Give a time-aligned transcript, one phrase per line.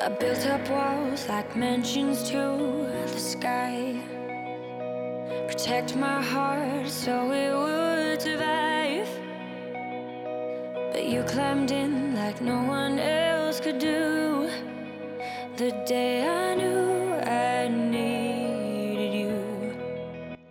[0.00, 2.36] I built up walls like mansions to
[3.12, 3.94] the sky.
[5.46, 9.08] Protect my heart so it would survive.
[10.92, 14.48] But you climbed in like no one else could do.
[15.56, 19.30] The day I knew I needed you.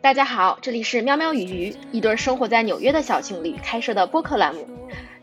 [0.02, 4.66] 大家好，这里是喵喵与鱼，一对生活在纽约的小情侣开设的播客栏目。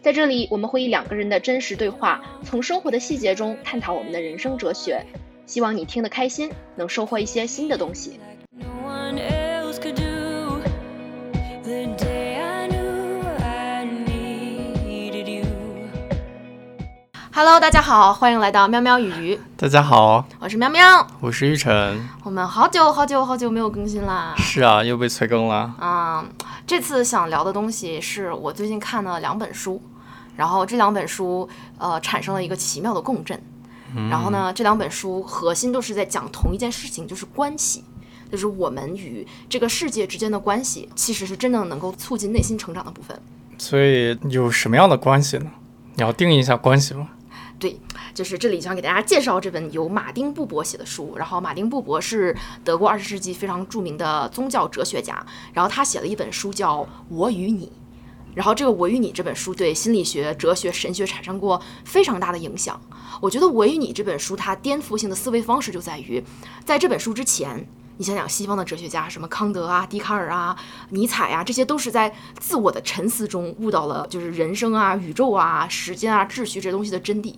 [0.04, 5.02] 在这里，我们会以两个人的真实对话，从生活的细节中探讨我们的人生哲学。
[5.46, 8.20] 希望你听得开心，能收获一些新的东西。
[8.52, 10.60] No one else could do.
[11.64, 15.46] The day I knew I needed you.
[17.32, 21.08] Hello，大家好，欢迎来到喵喵与鱼，大家好，我是喵喵。
[21.22, 22.06] 我是玉晨。
[22.26, 24.34] 我们好久好久好久没有更新啦。
[24.36, 25.74] 是啊，又被催更了。
[25.80, 26.26] 啊、
[26.68, 29.82] 这次想聊的东西是我最近看了两本书，
[30.36, 31.48] 然后这两本书
[31.78, 33.42] 呃产生了一个奇妙的共振。
[34.10, 37.84] 然后呢，这两本书核心都是在讲同一件事情，就是关系，
[38.32, 43.16] 就是我们与这个世界之间的关系，其实是真正能够促进内心成长的部分。
[43.60, 45.52] 所以有什么样的关系呢？
[45.94, 47.10] 你要定义一下关系吗？
[47.60, 47.80] 对，
[48.16, 51.14] 就是这里想给大家介绍这本由马丁布伯写的书。
[51.16, 57.68] 然后马丁布伯是德国二十世纪非常著名的宗教哲学家，然后他写了一本书叫《我与你》。
[58.34, 62.80] 然后这个《我与你》这本书对心理学、哲学、神学产生过非常大的影响。
[63.22, 66.24] 我觉得《我与你》这本书它颠覆性的思维方式就在于，
[66.66, 67.68] 在这本书之前，
[67.98, 70.58] 你想想西方的哲学家，什么康德啊、笛卡尔啊、
[70.90, 77.36] 尼采啊，这些都是在自我的沉思中悟到了就是人生啊、宇宙啊、时间啊、秩序这东西的真谛。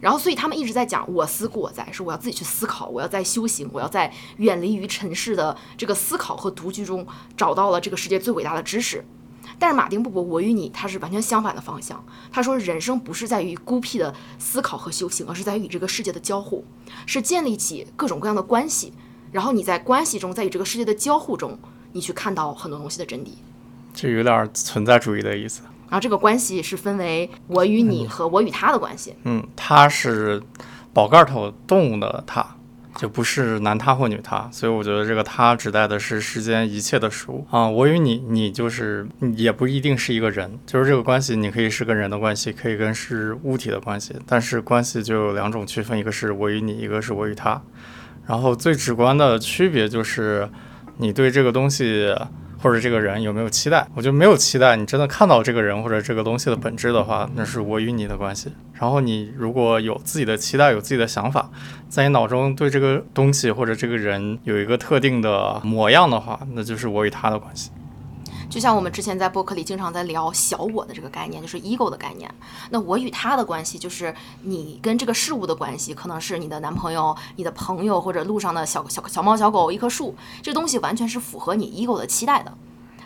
[0.00, 9.04] 然后，所以他们一直在讲“我思故我在”，是我要自己去思考，我要在修行，我要在远离于尘世的这个思考和独居中找到了这个世界最伟大的知识。
[9.58, 12.04] 但是马丁布伯《我与你》他是完全相反的方向。
[12.30, 16.64] 他说，人生不是在于孤僻的思考和修行，而是在于与这个世界的交互，
[17.06, 18.92] 是建立起各种各样的关系。
[19.32, 21.58] 然后你在关系中，在与这个世界的交互中，
[21.92, 23.30] 你去看到很多东西的真谛。
[23.92, 25.62] 这有点存在主义的意思。
[25.88, 29.14] 然后这个关系是分为我与你和我与他的关系。
[29.22, 30.42] 嗯，他是
[30.92, 32.55] 宝盖头动物的它，
[32.96, 37.68] 就不是男他或女他，所以我觉得这个他指代的是世间一切的事物啊。
[37.68, 47.62] 我与你，你就是也不一定是一个人，就是这个关系，你可以是跟人的关系，可以跟是物体的关系，但是关系就有两种区分，一个是我与你，一个是我与他。
[48.26, 50.48] 然后最直观的区别就是
[50.96, 52.12] 你对这个东西
[52.66, 53.86] 或者这个人有没有期待。
[53.94, 58.50] 我就没有期待，你真的看到这个人或者这个东西的本质的话，那是我与你的关系。
[58.72, 61.48] 然后你如果有自己的期待，有自己的想法，
[61.88, 67.70] 在你脑中对这个东西或者这个人有一个特定的模样的话，那就是我与他的关系。
[68.48, 72.32] 就像我们之前在播客里经常在聊小我的这个概念，就是 ego 的概念。
[72.70, 82.52] 那我与他的关系，就是你跟这个事物的关系，可能是你的男朋友、你的朋友，或者路上的小小小猫、小狗、一棵树，这东西完全是符合你 ego 的期待的。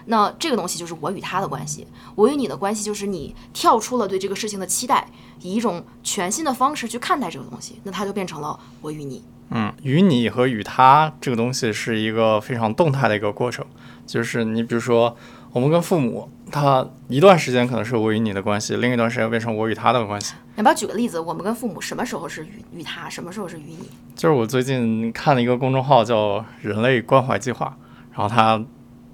[0.06, 5.07] 那这个东西就是我与他的关系，我与你的关系就是你跳出了对这个事情的期待，
[5.41, 9.22] 以一种全新的方式去看待这个东西，那它就变成了我与你。
[9.51, 13.67] 嗯，与你和与他这个东西是一个非常动态的一个过程，
[14.10, 15.16] 就是你比如说，
[15.53, 20.34] 我们跟父母，他一段时间可能是我与你的关系，另一段时间变成我与他的关系。
[20.56, 21.21] 要不要举个例子？
[21.21, 23.88] 我们跟父母什么时候是与与他，什么时候是与你？
[24.16, 27.76] 就是我最近看了一个公众号叫“人类关怀计划”，
[28.12, 28.60] 然后他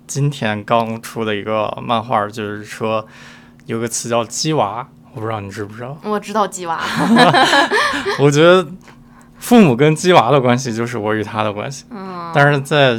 [0.06, 3.06] 今天刚出的一个漫画，就是说
[3.66, 5.94] 有个词叫“鸡娃”，我不知道你知不知道。
[6.04, 6.80] 我知道鸡娃，
[8.18, 8.66] 我觉得
[9.38, 11.84] 父母跟鸡娃的关系就是我与他的关系。
[11.90, 12.94] 嗯，但是在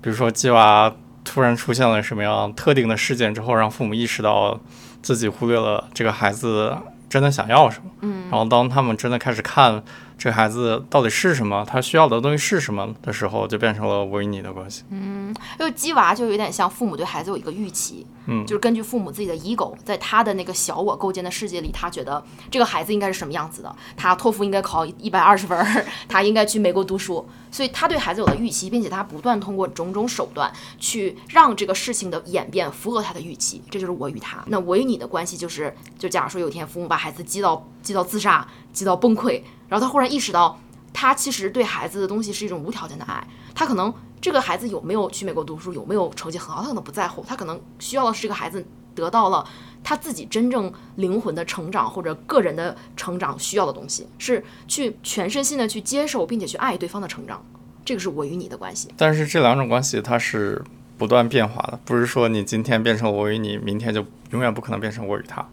[0.00, 0.92] 比如说鸡娃
[1.24, 4.58] 突然出现了什么样特定的事件之后，让父母意识到
[5.02, 6.76] 自己忽略了这个孩子
[7.08, 7.90] 真的想要什么。
[8.00, 9.82] 嗯，然后当他们真的开始看
[10.18, 14.84] 这个孩子到底是什么，他需要的东西是什么的时候，就变成了我与你的关系。
[14.90, 30.50] 因为鸡娃就有点像父母对孩子有一个预期，嗯就是根据父母自己的 ego，在他的那个小我构建的世界里，他觉得这个孩子应该是什么样子的，他托福应该考一百二十分儿，他应该去美国读书，所以他对孩子有了预期，并且他不断通过种种手段
[30.80, 34.42] 去让这个事情的演变符合他的预期，这就是我与他。
[34.46, 40.58] 那我与你的关系就是，就假如说有一天父母把孩子激到激到自杀，激到崩溃，然后他忽然意识到，
[40.94, 43.24] 他其实对孩子的东西是一种无条件的爱，
[43.54, 49.46] 他可能这个孩子有没有去美国读书，有没有成绩很好，他可能不在乎，他可能需要的是这个孩子得到了
[49.84, 57.44] 他自己真正灵魂的成长或者个人的成长需要的东西，是去全身心的去接受并且去爱对方的成长，
[57.84, 58.88] 这个是我与你的关系。
[58.96, 60.62] 但是这两种关系它是
[60.96, 65.46] 不断变化的，不是说你今天变成我与你，明天就永远不可能变成我与他。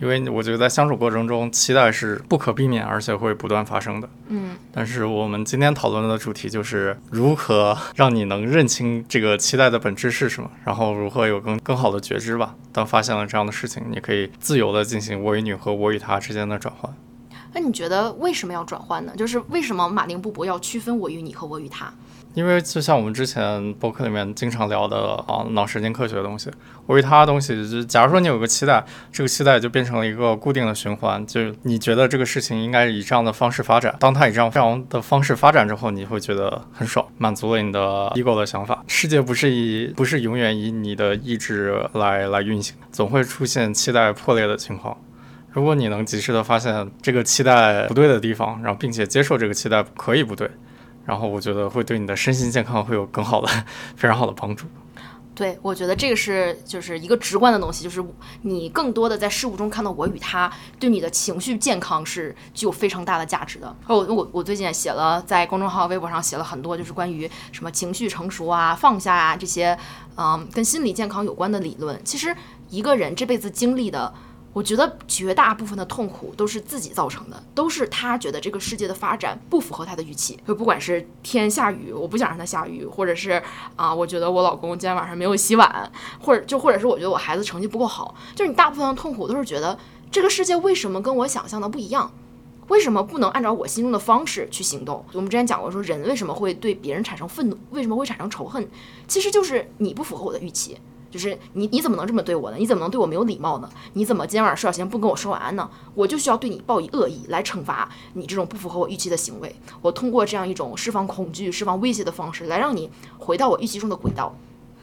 [0.00, 4.08] 因为我觉得在相处过程中，期待是不可避免，而且会不断发生的。
[4.28, 12.54] 嗯，但是我们今天讨论的主题就是如何让你能认清这个期待的本质是什么，然后如何有更更好的觉知吧。
[12.72, 16.92] 当发现了这样的事情，你可以自由的进行我与你和我与他之间的转换。
[17.52, 19.12] 那你觉得为什么要转换呢？
[19.16, 21.92] 就是为什么马丁布伯要区分我与你和我与他？
[22.34, 26.50] 因为就像我们之前博客里面经常聊的啊，脑神经科学的东西，
[26.86, 37.80] 我与他的东西，就假如说你有个期待，这个期待就变成了一个固定的循环，就你觉得这个事情应该以这样的方式发展，当它以这样这样的方式发展之后，你会觉得很爽，满足了你的
[38.16, 38.84] ego 的想法。
[38.88, 44.96] 世界不是以不是永远以你的意志来来运行，总会出现期待破裂的情况。
[45.52, 50.50] 如果你能及时的发现这个期待不对的地方，然后并且接受这个期待可以不对。
[51.04, 53.48] 然后我觉得会对你的身心健康会有更好的、
[53.96, 54.66] 非常好的帮助。
[55.34, 58.00] 对，我觉得这个是就是一个直观的东西，就是
[58.42, 60.48] 你更多的在事物中看到我与他，
[60.78, 63.76] 对你的情绪健康是具有非常大的价值的。
[63.88, 69.76] 我我我最近也写了，在公众号、微博上写了很多，就是关于什么情绪成熟啊、放下啊这些，
[70.16, 72.00] 嗯，跟心理健康有关的理论。
[72.04, 72.32] 其实
[72.70, 74.14] 一个人这辈子经历的。
[74.54, 80.38] 我觉得绝大部分的痛苦都是自己造成的，都是他觉得这个世界的发展不符合他的预期。
[80.46, 83.42] 就不管是天下雨，我不想让它下雨，或者是
[83.74, 85.90] 啊，我觉得我老公今天晚上没有洗碗，
[86.20, 89.76] 或者就或者是我觉得我孩子成绩不够好，就是你大部分的痛苦都是觉得
[90.10, 92.12] 这个世界为什么跟我想象的不一样，
[92.68, 95.04] 为什么不能按照我心中的方式去行动？
[95.14, 98.68] 我们之前讲过，说人为什么会对别人产生愤怒，为什么会产生仇恨，
[99.08, 100.78] 其实就是你不符合我的预期。
[101.14, 102.56] 就是你，你怎么能这么对我呢？
[102.58, 103.70] 你怎么能对我没有礼貌呢？
[103.92, 105.70] 你怎么今天晚上睡觉前不跟我说晚安呢？
[105.94, 109.54] 我就需要对你报以恶意来惩罚你这种不符合我预期的行为。
[109.80, 114.36] 我通过这样一种释放恐惧、释放威胁的方式来让你回到我预期中的轨道。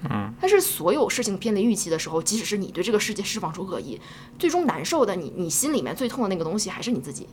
[0.09, 3.99] 嗯，但是所有事情偏离预期的时候，即使是你对这个世界释放出恶意，
[4.39, 7.27] 最终难受的你，你心里面最痛的那个东西还是你自己。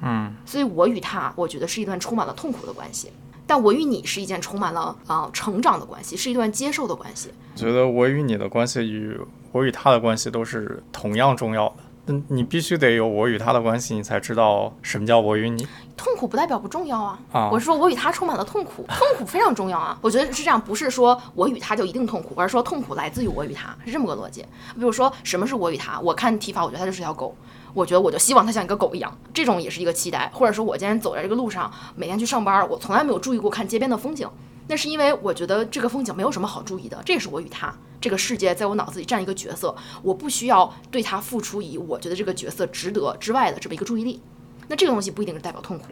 [0.00, 3.12] 嗯，所以我与他，我觉得是一段充满了痛苦的关系。
[3.48, 7.32] 但我与你是一件充满了啊成长的关系，是一段接受的关系。
[7.54, 9.18] 我觉得我与你的关系与
[9.50, 11.74] 我与他的关系都是同样重要的。
[12.10, 15.66] 嗯，你必须得有我与他的关系，你才知道什么叫我与你。
[15.96, 17.18] 痛苦不代表不重要啊！
[17.32, 19.98] 啊，我是说我与他充满了痛苦， 痛苦非常重要啊！
[20.00, 24.42] 我觉得是这样，不是说我与他就一定痛苦，而是说痛苦来自于我与他，是这么个逻辑。
[24.74, 26.00] 比如说什么是我与他？
[26.00, 27.36] 我看提法，我觉得他就是条狗。
[27.74, 30.30] 我觉得我就希望它像一个狗一样，这种也是一个期待。
[30.34, 34.28] 或者说，我今天走在这个路上，每天去上班，我从来没有注意过看街边的风景，
[34.66, 37.00] 那是因为我觉得这个风景没有什么好注意的。
[37.04, 44.20] 这也是我与他这个世界在我脑子里占一个角色，我不需要对他付出以我觉得这个角色值得之外的这么一个注意力。
[44.68, 45.84] 那这个东西不一定是代表痛苦，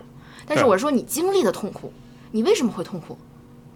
[0.47, 1.93] 但是我说你经历的痛苦，
[2.33, 3.17] 你为什么会痛苦？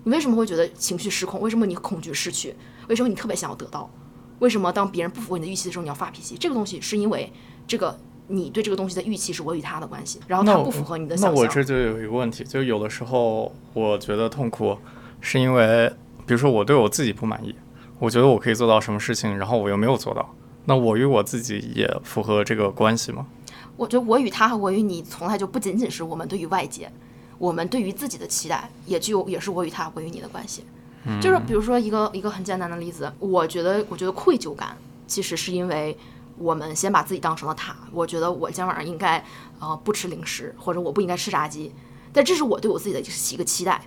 [0.05, 1.41] 你为什么会觉得情绪失控？
[1.41, 2.55] 为什么你恐惧失去？
[2.88, 3.91] 为什么你特别想要得到？
[4.41, 6.37] 为什么当别人不符合你的预期的时候你要发脾气？
[6.38, 7.32] 这个东西是因为。
[7.70, 7.96] 这个
[8.26, 11.34] 你对这个东西的预期是我与他的关系，然后它不符合你的想象。
[11.34, 14.76] 那我这就有一个问题，就有的时候我觉得痛苦，
[15.20, 15.88] 是因为
[16.26, 17.55] 比如说我对我自己不满意，
[18.00, 20.34] 我觉得我可以做到什么事情，然后我又没有做到，
[20.64, 23.25] 那我与我自己也符合这个关系吗？
[23.76, 26.90] 我觉得我与他和我与你从来就不仅仅是我们对于外界，
[27.38, 30.64] 我们对于自己的期待，也就也是我与他我与你的关系。
[31.23, 34.76] 就是比如说一个一个很简单的例子，我觉得我觉得愧疚感
[35.06, 35.96] 其实是因为。
[36.40, 39.22] 我们先把自己当成了他，我觉得我今天晚上应该，
[39.58, 41.70] 呃，不吃零食，或者我不应该吃炸鸡，
[42.14, 43.82] 但这是我对我自己的一个期待。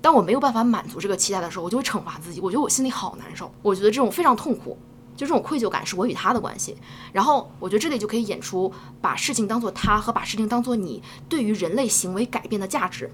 [0.00, 4.78] 当我没有办法满足这个期待的时候，我就会惩罚自己，我觉得我心里好难受，我觉得这种非常痛苦，
[5.16, 6.76] 就这种愧疚感是我与他的关系。
[7.12, 13.10] 然后我觉得这里就可以演出把事情当做他和把事情当做你对于人类行为改变的价值。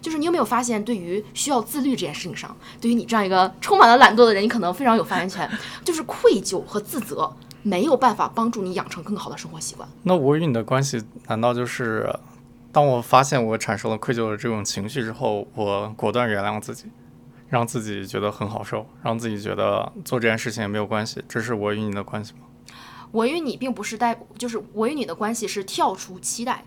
[0.00, 5.50] 就是你有没有发现，对于需要自律这件事情上，对于你这样一个充满了懒惰的人，你可能非常有发言权，
[5.84, 7.34] 就是愧疚和自责。
[7.66, 9.88] 没有办法帮助你养成更好的生活习惯。
[10.04, 12.08] 那我与你的关系，难道就是
[12.70, 16.84] 当我发现我产生了愧疚的这种情绪之后，我果断原谅自己，
[17.48, 21.24] 让自己觉得很好受，让自己觉得做这件事情也没有关系？
[21.28, 22.40] 这是我与你的关系吗？
[23.10, 26.64] 我与你并不是代，就是我与你的关系是跳出期待，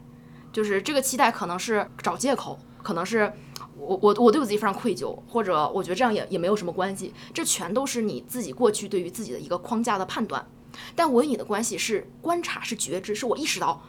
[0.52, 3.32] 就是这个期待可能是找借口，可能是
[3.78, 10.46] 我我我对我自己非常愧疚，或者我觉得这样也也没有什么关系，这全都是你自己过去对于自己的一个框架的判断。
[10.96, 13.82] 但我与你的关系是观察，是觉知，是我意识到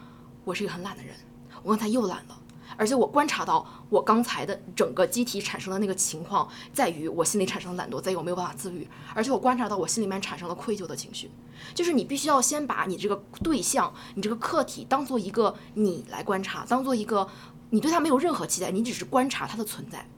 [0.44, 1.14] 我是一个很懒的人，
[1.62, 2.40] 我刚才又懒了，
[2.76, 11.30] 而且我观察到我刚才的整个机体产生的那个情况，在于我心里产生了懒惰，在于我没有办法自律，而且我观察到我心里面产生了愧疚的情绪。
[11.74, 17.28] 就是你必须要先把你这个对象，你这个客体当做一个你来观察，当做一个
[17.68, 20.08] 你对他没有任何期待，你只是观察他的存在。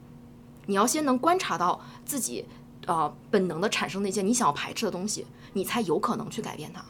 [0.67, 2.45] 你要先能观察到自己。
[2.85, 6.83] 呃，本能的产生那些你想要排斥的东西，你才有可能去改变它。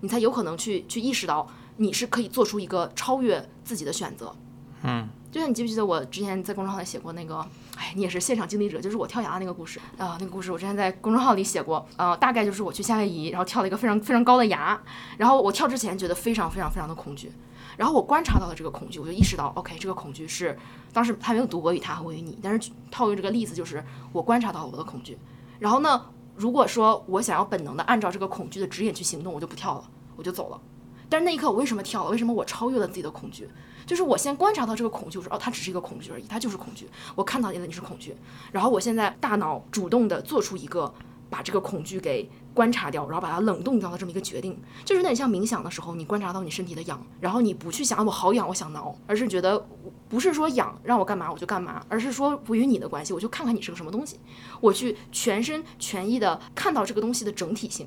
[0.00, 4.34] 你才有可能去去意识到你是可以做出一个超越自己的选择。
[4.82, 14.80] 嗯，就像你记不记得我之前在公众号里写过那个，哎，你也是现场经历者，就是我跳崖的那个故事啊、那个故事我之前在公众号里写过，呃，大概就是我去夏威夷，然后跳了一个非常非常高的崖，
[15.18, 17.30] 然后我跳之前觉得非常非常非常的恐惧，
[17.80, 20.54] 然后我观察到了这个恐惧，我就意识到，OK，这个恐惧是
[20.92, 23.82] 当时他没有读我与他和我与你，但是套用这个例子就是
[24.12, 25.16] 我观察到了我的恐惧，
[25.58, 26.04] 然后呢，
[26.36, 30.60] 如果说我想要本能的按照这个恐惧的指引去行动，我就不跳了，我就走了。
[31.08, 32.10] 但是那一刻我为什么跳了？
[32.10, 33.48] 为什么我超越了自己的恐惧？
[33.86, 36.86] 就是我先观察到这个恐惧，我说哦，它只是一个恐惧而已，它就是恐惧。
[37.14, 38.14] 我看到你的你是恐惧，
[38.52, 40.92] 然后我现在大脑主动的做出一个
[41.30, 49.66] 把这个恐惧给观察掉，然后把它冷冻掉的这么一个决定，就是有点像冥想的时候，你观察到你身体的痒，然后你不去想我好痒，我想挠，而是觉得
[50.08, 54.18] 不是说痒让我干嘛我就干嘛，而是说不与你的关系，我就看看你是个什么东西，
[54.60, 57.86] 我去全身全意的看到这个东西的整体性。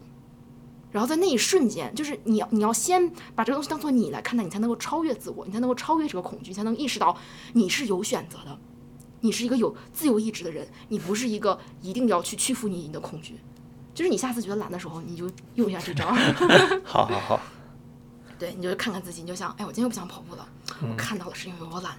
[0.91, 7.17] 然后在那一瞬间，就是你要你要先把这个东西当做你来看待，你才能够超越自我，你才能够超越这个恐惧，你才能意识到
[7.53, 8.55] 你是有选择的，
[9.21, 13.39] 你是一个有自由意志的人，你不是一个一定要去屈服你你的恐惧。
[13.93, 16.07] 就是你下次觉得懒的时候，你就用一下这招，
[16.83, 17.39] 好好好，
[18.39, 20.47] 对，你就看看自己，你就想，哎，我今天又不想跑步了，
[20.81, 21.95] 我看到了是因为我懒，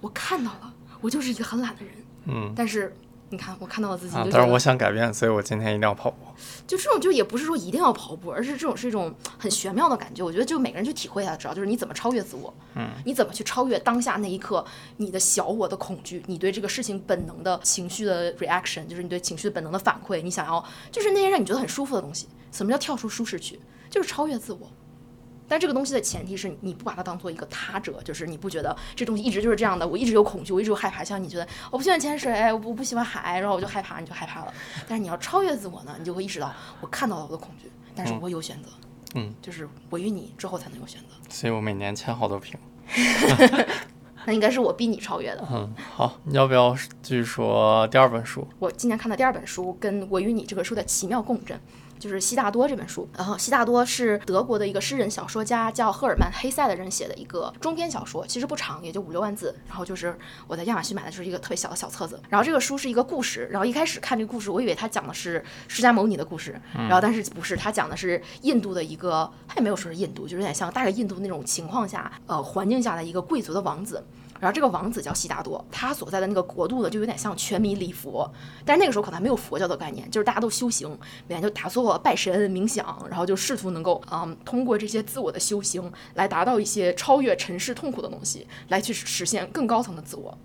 [0.00, 1.94] 我看到了，我就是一个很懒的人，
[2.26, 2.52] 嗯。
[2.56, 2.94] 但是
[3.28, 6.18] 你看，我看到了自己，但是我想改变，所以我今天一定要跑步。
[6.66, 10.22] 就这种就也不是说一定要跑步，而是这种是一种很玄妙的感觉。
[10.22, 14.64] 我觉得就每个人去体会一下，知道就是你怎么超越自我，嗯，你怎么去超越当下那一刻
[14.98, 22.28] 你的小我的恐惧，你对这个事情本能的情绪的 reaction，就是你对情绪的本能的反馈，你想要就是那些让你觉得很舒服的东西。
[22.52, 23.58] 什么叫跳出舒适区？
[23.90, 24.70] 就是超越自我。
[25.48, 31.04] 但这个东西的前提是你不把它当做一个他者，就是你不觉得这东西一直就是这样的，我一直有恐惧，我一直有害怕。
[31.04, 34.52] 像你觉得我不喜欢潜水，我不不喜欢海，然后我就害怕，你就害怕了。
[34.88, 38.68] 但是你要超越自我呢，你就会意识到我看到了我的恐惧，但是我有选择，
[39.14, 41.06] 嗯，就是我与你之后才能有选择。
[41.28, 42.58] 所以我每年签好多瓶。
[44.28, 45.46] 那应该是我逼你超越的。
[45.52, 48.44] 嗯，好，你要不要继续说第二本书？
[48.58, 51.60] 我今年看的第二本书跟《我与你》这个书的奇妙共振，
[51.98, 53.08] 就是悉达多这本书。
[53.16, 59.54] 然后悉达多是德国的一个诗人小说家，叫赫尔曼·黑塞的人写的一个中篇小说，其实不长，也就五六万字。
[59.68, 62.20] 然后就是我在亚马逊买的，就是一个特别小的小册子。
[62.28, 74.02] 然后这个书是一个故事，然后一开始看这个故事，我以为他讲的是释迦牟尼的故事，然后但是不是，他讲的是印度的一个，他也没有说是印度，就是有点像大概印度那种情况下，呃，环境下的一个贵族的王子。
[74.40, 78.30] 然后这个王子叫悉达多，他所在的那个国度呢，就有点像全民礼佛，
[78.64, 80.88] 但是那个时候可能还没有佛教的概念，就是大家都修行，
[81.26, 90.36] 每天就打坐、拜神、冥想，然后就试图能够嗯通过这些自我的修行来达到一些超越尘世痛苦的东西，来去实现更高层的自我。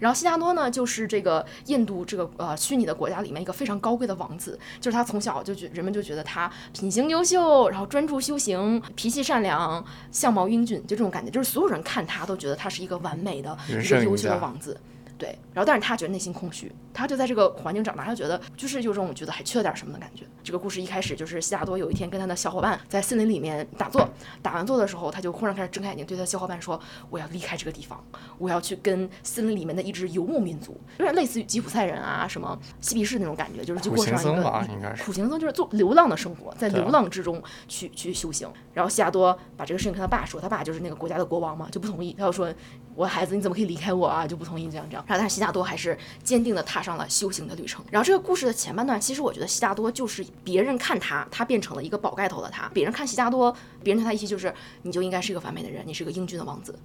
[0.00, 14.76] 然后悉达多呢，就是这个印度这个呃虚拟的国家里面一个非常高贵的王子，就是他从小就觉人们就觉得他品行优秀，然后专注修行，脾气善良，相貌英俊，就这种感觉，就是所有人看他都觉得他是一个完美的、人一个优秀的王子。
[15.20, 20.24] 对，然后但是他觉得内心空虚，他就在这个环境长大，他觉得就是有种觉得还缺了点什么的感觉。
[20.42, 24.08] 这个故事一开始就是西达多有一天跟他的小伙伴在森林里面打坐，
[24.40, 28.02] 打完坐的时候，他就忽然开始睁开眼睛，对他小伙伴说：“我要离开这个地方，
[28.38, 35.04] 我要去跟森林里面的一支游牧民族，有点类似于吉普赛人啊，什么嬉皮士那种感觉，就是去过上一个行僧吧，应该是。
[35.04, 38.50] 苦行僧就是做流浪的生活，在流浪之中去去修行。
[38.72, 42.14] 然后西达多把这个事情跟他爸说，他爸就是那个国家的国王嘛，就不同意。
[42.18, 42.52] 他就说
[43.00, 45.02] ：“我的孩子你怎么可以离开我啊？”就不同意这样这样。
[45.08, 47.82] 然后但是悉达多还是坚定的踏上了修行的旅程。
[47.90, 54.52] 然后这个故事的前半段，其实我觉得悉达多就是别人看他，他变成了一个宝盖头的他；别人看悉达多，别人对他意思就是
[54.82, 56.78] 你就应该是一个完美的人，你是个英俊的王子。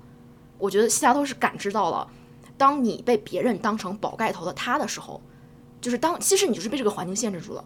[0.58, 2.08] 我觉得悉达多是感知到了，
[2.58, 5.22] 当你被别人当成宝盖头的他的时候，
[5.82, 7.64] 就是当其实你就是被这个环境限制住了。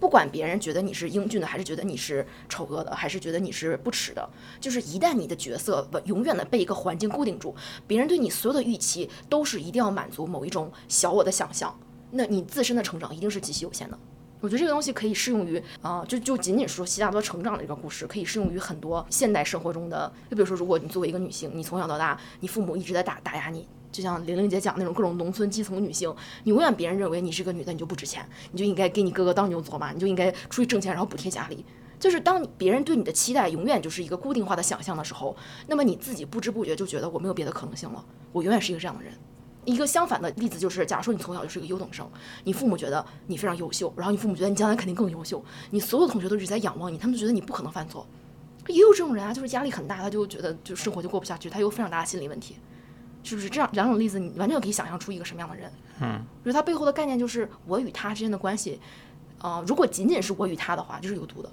[0.00, 4.28] 不管别人觉得你是英俊的，还是觉得你是丑恶的，还是觉得你是不耻的，
[4.60, 7.54] 就是一旦你的角色永远的被一个环境固定住，
[7.86, 11.76] 别人对你所有的预期都是一定要满足某一种小我的想象，
[12.12, 13.98] 那你自身的成长一定是极其有限的。
[14.40, 20.12] 我觉得这个东西可以适用于啊、就就仅仅说悉达多成长的这个故事，可以适用于很多现代生活中的。
[20.30, 26.14] 就比如说，如果你作为一个女性，你从小到大，你父母一直在打打压你，就像玲玲姐讲那种各种农村基层女性，
[26.44, 31.64] 你永远别人认为你是个女的，你就不值钱，你就应该给你哥哥当牛做马，你就应该出去挣钱，然后补贴家里。
[31.98, 39.12] 就是当别人对你的期待永远就是一个固定化的想象的时候，那么你自己不知不觉就觉得我没有别的可能性了，我永远是一个这样的人。
[39.64, 42.08] 一个相反的例子就是，假如说你从小就是一个优等生，
[42.44, 48.06] 你父母觉得你非常优秀，然后你父母觉得你将来肯定更优秀，你所有同学都一直在仰望你，他们都觉得你不可能犯错。
[48.68, 52.56] 也有这种人啊，就是压力很大，他就觉得就生活就过不下去，他有非常大的心理问题，
[53.22, 53.48] 是不是？
[53.48, 55.70] 这样两种例子，你完全可以想象出一个什么样的人。
[56.00, 58.80] 嗯，我觉得他背后的概念就是我与他之间的关系，
[59.40, 61.50] 呃，如果仅仅是我与他的话，就是有毒的。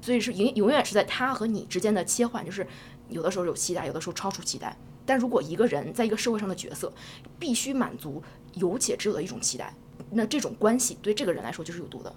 [0.00, 2.66] 所以是永永远是在他和你之间的切换，就是
[3.08, 4.76] 有的时候有期待，有的时候超出期待。
[5.04, 6.92] 但如果一个人在一个社会上的角色
[7.38, 8.22] 必须满足
[8.54, 9.74] 有且只有的一种期待，
[10.10, 12.14] 那这种关系对这个人来说就是有毒的。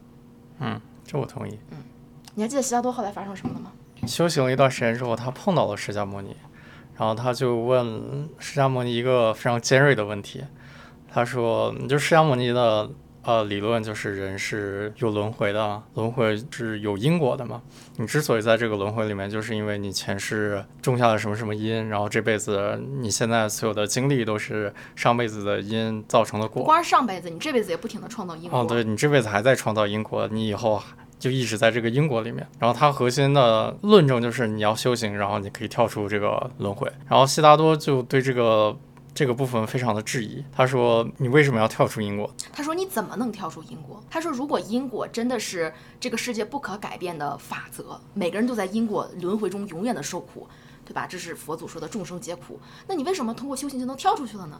[0.60, 1.60] 嗯，这我同意。
[1.72, 1.77] 嗯
[2.34, 3.74] 你还记得悉达多后来发生了什么了吗？
[4.08, 6.34] 修行了一段时间之后，他碰到了释迦牟尼，
[6.98, 10.44] 然后他就问释迦牟尼一个非常尖锐的问题。
[11.14, 12.90] 他说：“就释迦牟尼的
[13.24, 17.62] 呃理论就是人是有轮回的，轮回是有因果的嘛。
[17.98, 26.62] 你之所以在这个轮回里面，就是因为你前世种下了什么什么因，然后这辈子你现在所有的经历都是上辈子的因造成的果。
[26.62, 28.60] 不光是上辈子，你这辈子也不停的创造因果。
[28.60, 30.82] 哦，对你这辈子还在创造因果，你以后
[31.22, 32.46] 就一直在这个因果里面。
[32.58, 36.92] 然后它核心的论证就是你要修行，然后你可以跳出这个轮回。
[37.08, 38.75] 然后悉达多就对这个
[39.13, 42.34] 这个部分非常的质疑，他说你为什么要跳出因果？
[42.51, 50.48] 他说：“你怎么能跳出因果？”他说：“如果因果真的是这个世界不可改变的法则，每个人都在因果轮回中永远的受苦，
[50.86, 51.06] 对吧？
[51.06, 52.60] 这是佛祖说的众生皆苦。
[52.88, 54.60] 那你为什么通过修行就能跳出去了呢？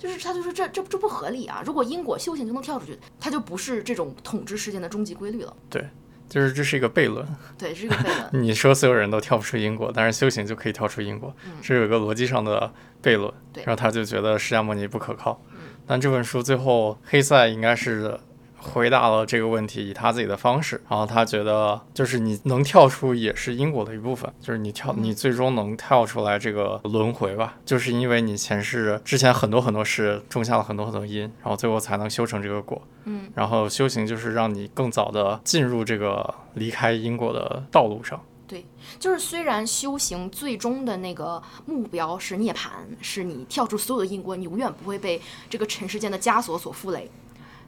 [0.00, 1.62] 就是他就说这这这不合理啊！
[1.64, 5.54] 如果因果修行就能跳出去，它就不是这种统治世间的终极规律了。
[5.68, 5.86] 对，
[6.26, 7.26] 就是这是一个悖论。
[7.58, 8.28] 对，这是一个悖论。
[8.42, 13.30] 你说所有人都跳不出因果，但是修行就可以跳出因果，这有一个逻辑上的悖论。
[13.52, 15.38] 对然后他就觉得释迦牟尼不可靠。
[15.86, 18.18] 但这本书最后黑塞应该是
[18.60, 20.80] 回答了这个问题，以他自己的方式。
[20.88, 32.80] 然后他觉得，就是你能跳出也是因果的一部分，就是你跳，你最终能跳出来这个轮回吧，就是因为你前世之前很多很多事种下了很多很多因，然后最后才能修成这个果。
[33.04, 38.20] 嗯，然后修行就是让你更早的进入这个离开因果的道路上。
[38.46, 38.66] 对
[38.98, 42.68] 就是虽然修行最终的那个目标是涅槃，
[43.00, 47.08] 是你跳出所有的因果，你永远不会被这个尘世间的枷锁所负累。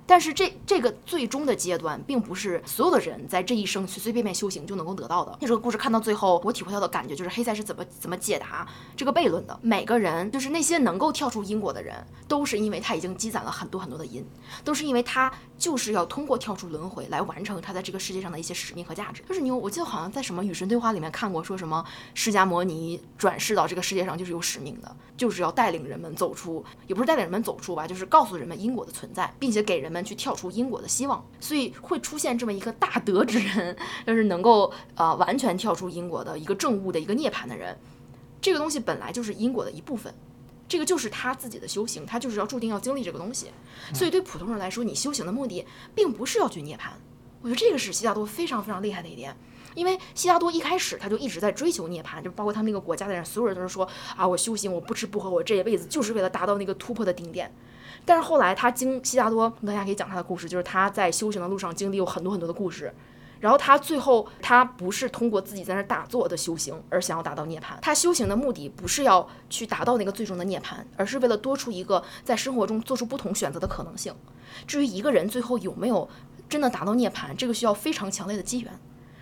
[0.06, 5.38] 但是这这个最终的阶段，并不是所有的人在这一生随随便便修行就能够得到的。
[5.40, 8.66] 那这个故事看到最后，我体会到的感觉就是黑塞是怎么怎么解答
[8.96, 9.58] 这个悖论的。
[9.62, 11.94] 每个人，就是那些能够跳出因果的人，
[12.26, 14.26] 都是因为他已经积攒了很多很多的因，
[14.64, 19.22] 都是因为他就是要通过跳出轮回来完成他在这个世界上的一些使命和价值。
[19.28, 31.24] 就是你，我记得好像在什么与神对话里面看过，说什么释迦摩尼转世到这个世界上就是有使命的，就是要带领人们走出，也不是带领人们走出吧，就是告诉人们因果的存在，并且给人们去跳出因果的希望。
[31.40, 37.78] 所以会出现这么一个大德之人，就是能够呃完全跳出因果的一个正悟的一个涅槃的人。
[38.40, 40.12] 这个东西本来就是因果的一部分。
[40.68, 43.48] 这个就是他自己的修行，他就是要注定要经历这个东西，
[43.92, 46.92] 所以对普通人来说，你修行的目的并不是要去涅槃。
[47.42, 49.36] 我觉得这个是悉达多非常非常厉害的一点，
[49.74, 53.86] 因为悉达多一开始他就一直在追求涅槃，就包括他们那个国家的人，所有人都是说
[54.16, 57.54] 啊，我修行，我不吃不喝，我这一辈子就是为了达到那个突破的顶点。
[58.04, 62.92] 但是后来他经悉达多，大家可以讲他的故事，就是他在修行的路上经历有很多很多的故事。
[63.40, 74.14] 然后他最后，他不是通过自己在那打坐的修行而想要达到涅槃，他修行的目的不是要去达到那个最终的涅槃，而是为了多出一个在生活中做出不同选择的可能性。
[74.64, 76.08] 至于一个人最后有没有
[76.48, 78.72] 真的达到涅槃，这个需要非常强烈的机缘。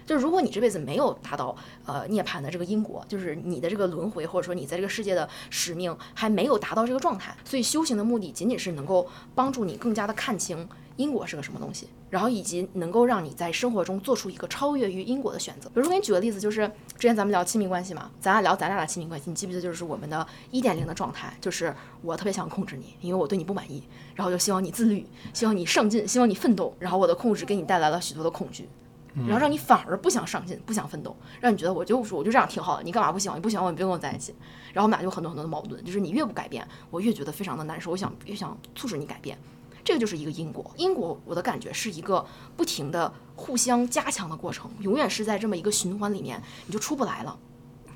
[0.06, 1.54] 就是如果你这辈子没有达到
[1.86, 15.68] 呃涅槃的这个因果，就是你的这个轮回，或者说你在这个世界的使命还没有达到这个状态，所以修行的目的仅仅是能够帮助你更加的看清因果是个什么东西，然后以及能够让你在生活中做出一个超越于因果的选择。
[15.70, 23.82] 比如说给你举个例子，就是之前咱们聊亲密关系嘛，咱俩聊咱俩的亲密关系，你记不记得就是我们的一点零的状态，就是我特别想控制你，因为我对你不满意，
[24.14, 28.68] 然后就希望你自律，希望你上进，希望你奋斗，然后我的控制给你带来了许多的恐惧。
[29.14, 33.37] 然后让你反而不想上进，不想奋斗，让你觉得我就是我就这样挺好的，你干嘛不喜欢？
[33.37, 34.35] 你不喜欢我，你别跟我在一起。
[34.73, 39.37] 然后我们俩就有很多很多的矛盾，就是你越不改变，我越觉得非常的难受，我想越想促使你改变。
[39.83, 42.25] 这个就是一个因果，因果我的感觉是一个
[42.57, 47.37] 不停的互相加强的过程，永远是在这么一个循环里面，你就出不来了。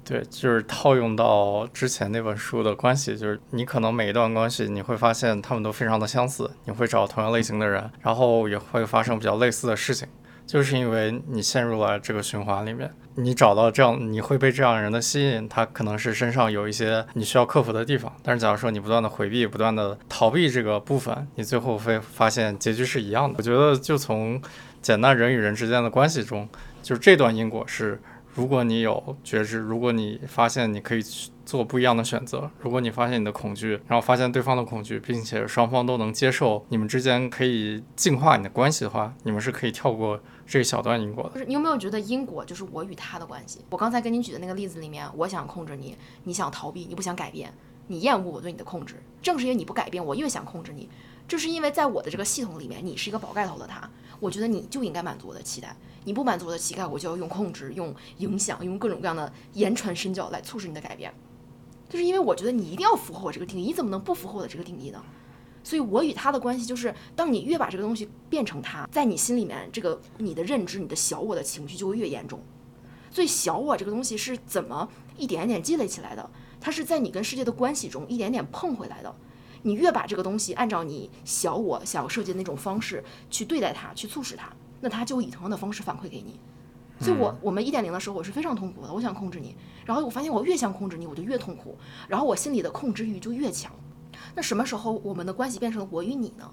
[0.03, 10.09] 对，就是套用到之前那本书的关系，就是你可能每一段关系，你会发现他们都非常的相似，你会找同样类型的人，然后也会发生比较类似的事情。
[10.47, 18.13] 就是因为你陷入了这个循环里面，你找到这样，你会被这样人的吸引，他可能是身上有一些你需要克服的地方。
[18.23, 23.37] 但是假如说你不断的回避，不断的逃避这个部分，你最后会发现结局是一样的。
[23.39, 24.41] 我觉得就从
[24.83, 26.49] 简单人与人之间的关系中，
[26.83, 28.01] 就是这段因果是，
[28.35, 41.31] 如果你有觉知，如果你发现你可以去做不一样的选择，如果你发现你的恐惧，然后发现对方的恐惧，并且双方都能接受，你们之间可以净化你的关系的话，你们是可以跳过这一小段因果的。
[41.31, 43.61] 就是你有没有觉得因果就是我与他的关系？
[43.71, 47.53] 我刚才跟你举的那个例子里面，我想控制你，你想逃避，你不想改变，
[47.87, 49.03] 你厌恶我对你的控制。
[49.23, 50.89] 正是因为你不改变，我越想控制你。
[51.27, 53.89] 就是因为在我的这个系统里面，你是一个宝盖头的他，
[54.21, 55.75] 我觉得你就应该满足我的期待。
[56.05, 61.11] 你不满足我的期待，我就要用控制、用影响、用各种各样的言传身教来促使你的改变。
[61.89, 65.03] 就是因为我觉得你一定要符合我这个定义，你怎么能不符合我的这个定义呢？
[65.65, 72.39] 所以我与他的关系就是，当你越把这个东西变成他，在你心里面，这个你的认知、你的小我的情绪就会越严重。
[73.11, 76.31] 所以小我这个东西是怎么一点一点积累起来的？
[76.61, 79.15] 它是在你跟世界的关系中一点点碰回来的。
[79.63, 86.39] 你越把这个东西按照你小我想要设计的那种方式去对待它，去促使它，那它就以同样的方式反馈给你。
[87.01, 93.73] 所以我我们一点零的时候我是非常痛苦的，我想控制你，然后我发现我越想控制你，我就越痛苦，然后我心里的控制欲就越强。
[94.35, 96.51] 那什么时候我们的关系变成了我与你呢？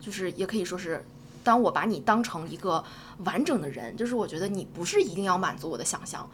[0.00, 1.04] 就是也可以说是，
[1.44, 2.82] 当我把你当成一个
[3.24, 6.28] 完整的人，就是我觉得你不是一定要满足我的想象。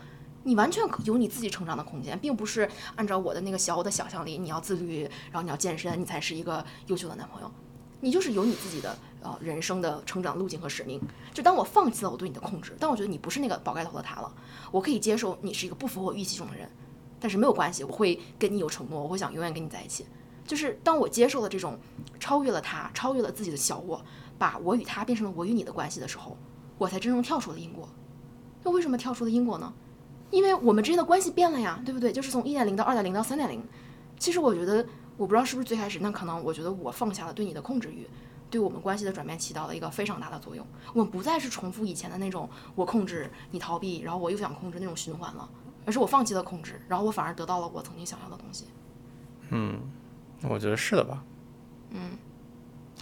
[0.45, 7.51] 你完全有你自己成长的空间，并不是按照我的那个小我的想象力，你要自律，然后你要健身，你才是一个优秀的男朋友。
[8.01, 10.99] 你就是有你自己的呃人生的成长路径和使命。
[11.35, 14.33] 就当我放弃了我对你的控制，当我觉得你不是那个宝盖头的他了，
[14.71, 16.71] 我可以接受你是一个不符合我预期中的人，
[17.21, 20.07] 但是没有关系，我会跟你有承诺，我会想永远跟你在一起。
[20.49, 21.79] 就是当我接受了这种
[22.19, 24.03] 超越了他，超越了自己的小我，
[24.39, 26.35] 把我与他变成了我与你的关系的时候，
[26.79, 27.87] 我才真正跳出了因果。
[28.63, 29.71] 那为什么跳出了因果呢？
[30.31, 32.11] 因为我们之间的关系变了呀，对不对？
[32.11, 33.63] 就是从一点零到二点零到三点零。
[34.19, 34.85] 其实我觉得，
[35.17, 38.09] 我不知道是不是最开始，那可能我觉得我放下了对你的控制欲，
[38.51, 40.67] 对我们关系的转变起到了一个非常大的作用。
[40.95, 45.49] 我们不再是重复以前的那种我控制你逃避，然后我又想控制那种循环了，
[45.85, 48.65] 而是我放弃了控制，然后我反而得到了我曾经想要的东西。
[49.51, 49.81] 嗯，
[50.42, 51.24] 我觉得是的吧。
[51.90, 52.18] 嗯，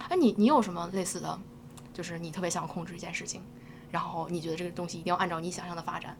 [0.09, 1.39] 哎，你你有什么类似的，
[1.93, 3.41] 就是你特别想控制一件事情，
[3.91, 6.17] 然后你觉得这个东西一定要按照你想象的发展？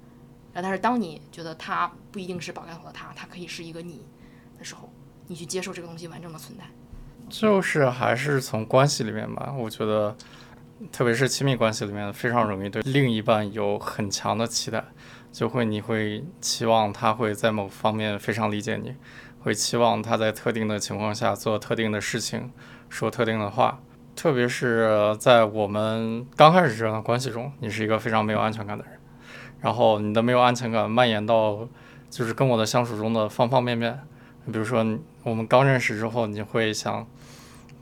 [0.53, 4.05] 然后但是当你觉得它不一定是宝盖头的它，它可以是一个你
[4.57, 4.91] 的时候，
[5.27, 6.63] 你去接受这个东西完整的存在，
[7.29, 9.53] 就是还是从关系里面吧。
[9.55, 10.15] 我觉得，
[10.91, 14.83] 特别是亲密关系里面，非常容易对另一半有很强的期待，
[15.31, 18.95] 就会你会期望他会在某方面非常理解你，
[19.47, 22.51] 会期望他在特定的情况下做特定的事情，
[22.89, 23.79] 说特定的话。
[24.13, 28.99] 特别是在我们刚开始这段关系中，你是一个非常没有安全感的人。
[29.61, 31.65] 然后你的没有安全感蔓延到，
[32.09, 33.97] 就是跟我的相处中的方方面面。
[34.51, 34.85] 比如说，
[35.23, 37.07] 我们刚认识之后，你会想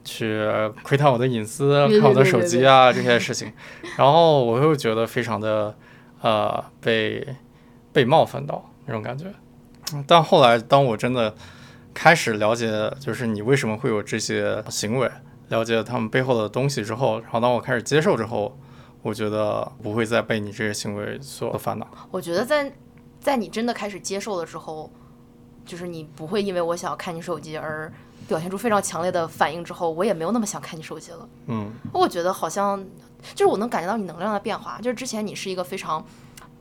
[0.04, 0.48] 去
[0.84, 3.52] 窥探我的隐私，看我的手机啊这些事情，
[3.98, 5.76] 然后我又觉得非常的
[6.22, 7.26] 呃被
[7.92, 9.34] 被冒犯到那种感觉。
[10.06, 11.34] 但后来，当我真的
[11.96, 15.10] 开始了解，就是你为什么会有这些行为，
[15.48, 18.56] 了解他们背后的东西之后，然后当我开始接受之后。
[19.06, 21.88] 我觉得不会再被你这些行为所烦恼。
[22.10, 22.74] 我觉得在
[23.20, 24.92] 在你真的开始接受了之后，
[25.64, 27.94] 就是你不会因为我想要看你手机而
[28.28, 31.30] 表现出非常强烈的反应之后，我也没有那么想看你手机了。
[31.46, 32.84] 嗯，我觉得好像
[33.36, 34.80] 就是我能感觉到你能量的变化。
[34.82, 36.04] 就是之前你是一个非常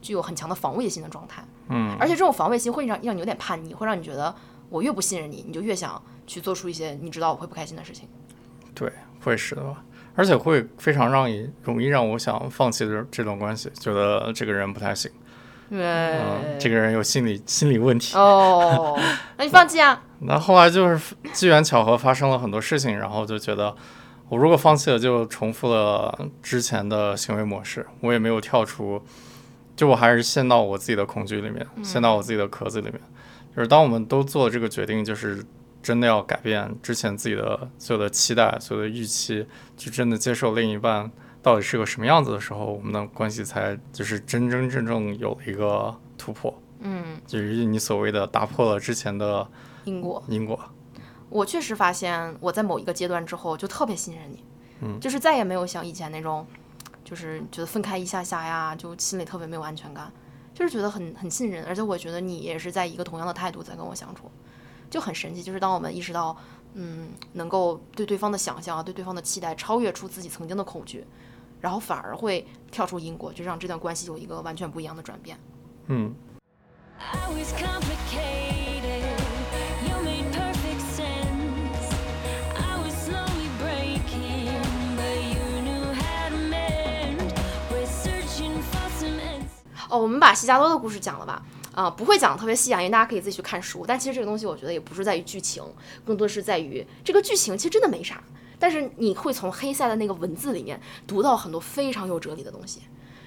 [0.02, 4.34] 具有很强的防卫心的状态，嗯，而且这种防卫心会让让你有点叛逆，会让你觉得
[4.68, 8.08] 我越不信任你，你就越想去做出一些你知道我会不开心的事情。
[8.74, 9.84] 对，会是的吧。
[10.16, 15.10] 而且会非常让你容易让我想放弃这这段关系，觉得这个人不太行，
[15.70, 18.16] 嗯，这个人有心理心理问题。
[18.16, 18.96] 哦，
[19.36, 20.00] 那你放弃啊？
[20.22, 23.74] 那后来就是机缘巧合发生了很多事情，然后就觉得
[24.28, 29.02] 我如果放弃了，就重复了之前的行为模式，我也没有跳出，
[29.74, 33.00] 就我还是陷到我自己的恐惧里面，陷到我自己的壳子里面。
[33.54, 35.44] 就是当我们都做这个决定，就是。
[35.84, 41.12] 真的要改变之前自己的所有的期待、所有的预期，去真的接受另一半
[41.42, 46.58] 到底是个什么样子的时候，我们的关系才就是真真正正有了一个突破。
[46.80, 49.46] 嗯，就是你所谓的打破了之前的
[49.84, 50.24] 因果。
[50.26, 50.58] 因果。
[51.28, 54.42] 我确实发现，我在某一个阶段之后就特别信任你，
[54.80, 56.46] 嗯，就是再也没有像以前那种，
[57.04, 60.10] 就是觉得分开一下下呀，就心里特别没有安全感，
[60.54, 64.30] 就是觉得很很信任，而且我觉得你也是在一个同样的态度在跟我相处。
[64.88, 66.36] 就很神奇，就是当我们意识到，
[66.74, 71.04] 嗯，能够对对方的想象啊，对对方的期待超越出自己曾经的恐惧，
[71.60, 75.36] 然后反而会跳出因果，就让这段关系有一个完全不一样的转变。
[75.88, 76.14] 嗯。
[89.94, 91.40] 哦，我们把西加多的故事讲了吧？
[91.72, 93.84] 啊，不会讲特别细啊，因为大家可以自己去看书。
[93.86, 95.62] 但其实这个东西，我觉得也不是在于剧情，
[96.04, 98.20] 更多是在于这个剧情其实真的没啥。
[98.58, 102.80] 但是你会从黑塞的那个文字里面读到很多非常有哲理的东西。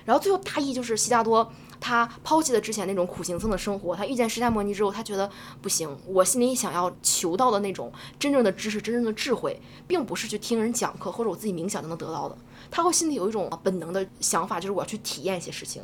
[0.03, 1.49] 然后最后大意就是，悉达多
[1.80, 5.30] 他抛弃了之前那种苦行僧的生活，他遇见释迦摩尼之后，他觉得
[5.62, 12.38] 不行，我心里想要求到的那种真正的知识、真正的智慧，并不是去听人讲课或者我自己冥想就能得到的。
[12.69, 15.82] 他会心里有一种本能的想法，就是我要去体验一些事情。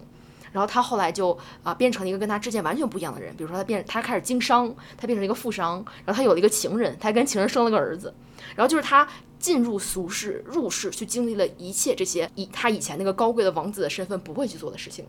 [0.53, 8.13] 然后他后来就啊变成了一个跟他之前完全不一样的人，比如说他变他开始经商，他变成一个富商，然后他有了一个情人，他还跟情人生了个儿子，
[8.55, 9.05] 然后就是他
[9.37, 15.03] 进入俗世入世去经历了一切这些以他以前那个高贵的王子的身份不会去做的事情。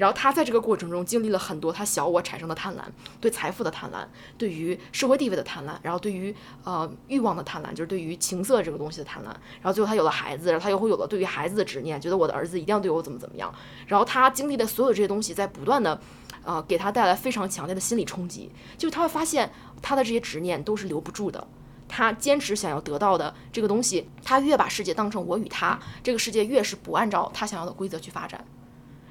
[0.00, 2.80] 然后他在这个过程中经历了很多他小我产生的贪婪，
[3.20, 4.06] 对财富的贪婪，
[4.38, 6.34] 对于社会地位的贪婪，然后对于
[6.64, 9.26] 呃欲望的贪婪，就是对于情色这个东西的贪婪。
[9.26, 13.54] 然后最后他有了孩子，然后他又会有了对于孩子的执念，觉得我的儿子一定要对我怎么怎么样。
[13.86, 16.00] 然后他经历的所有这些东西，在不断的
[16.44, 21.46] 呃给他带来非常强烈的心理冲击，就是他会发现他的这些执念都是留不住的。
[21.86, 28.42] 他坚持想要得到的这个东西，他越把世界当成我与他，这个世界越是不按照他想要的规则去发展。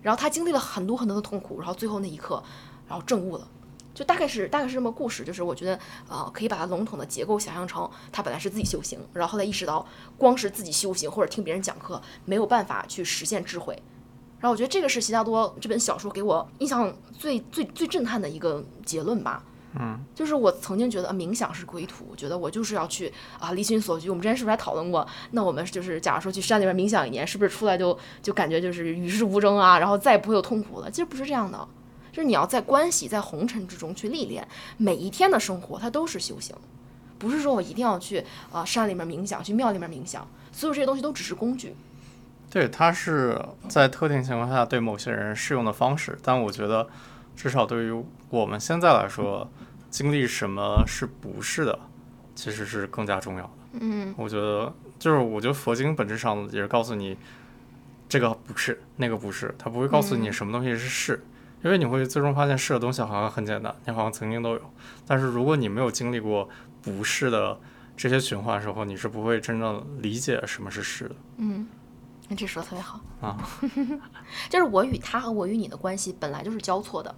[0.01, 2.41] 然后他经历了很多很多的痛苦，然后最后那一刻，
[2.87, 3.47] 然后证悟了，
[3.93, 5.23] 就大概是大概是这么故事。
[5.23, 9.85] 就是我觉得，啊，可以把它笼统的结构想象成，他本来是自己修行，然后后来意识到，
[10.17, 13.73] 光是自己修行或者听别人讲课，没有办法去实现智慧。
[14.39, 19.43] 然后我觉得这个是悉达多这本小说给我印象最最最震撼的一个结论吧。
[19.77, 24.09] 嗯，就是我曾经觉得冥想是归途，我觉得我就是要去啊离心所居。
[24.09, 25.05] 我们之前是不是还讨论过？
[25.29, 30.89] 那我们就是假如说去山里面冥想一年，是不是出来就就感觉就是与世无争啊，然后再也不会有痛苦了？
[30.89, 31.67] 其实不是这样的，
[32.11, 36.55] 就是你要在关系在红尘之中去历练，每一天的生活它都是修行，
[37.19, 41.75] 不是说我一定要去啊山里面冥想，去庙里面冥想，所有这些东西都只是工具。
[42.49, 46.87] 对，它是在特定情况下对某些人适用的方式，但我觉得。
[47.39, 49.49] 至少对于我们现在来说，
[49.89, 51.79] 经历什么是不是的，
[52.35, 53.49] 其实是更加重要的。
[53.79, 57.15] 嗯，我觉得就是，我觉得佛经本质上也是告诉你，
[58.09, 61.23] 这个不是，那个不是，它不会告诉你什么东西是是，
[61.63, 64.61] 因为你会最终发现是的东西好像很简单，你好像曾经都有。
[65.07, 66.49] 但是如果你没有经历过
[66.81, 67.57] 不是的
[67.95, 71.15] 这些循环时候，你是不会真正理解什么是是的。
[71.37, 71.65] 嗯。
[72.31, 73.35] 那这说的特别好啊，
[74.49, 77.13] 就是我与他和我与你的关系本来就是交错的，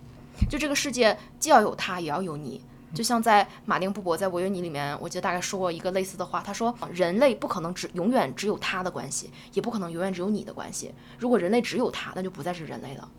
[0.49, 10.93] 就这个世界既要有他也要有你，就像在马丁布伯在《我与你》里面，我记得大概说过一个类似的话，他说人类不可能只永远只有他的关系，也不可能永远只有你的关系。
[11.19, 13.09] 如果人类只有他，那就不再是人类了。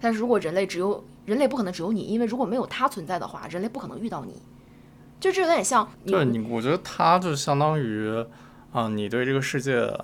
[0.00, 4.42] 但是如果人类只有人类不可能只有你，因为如果没有他存在的话，人类不可能遇到你。
[5.20, 8.26] 就这有点像，对你，我觉得他就相当于
[8.72, 9.96] 啊，你对这个世界。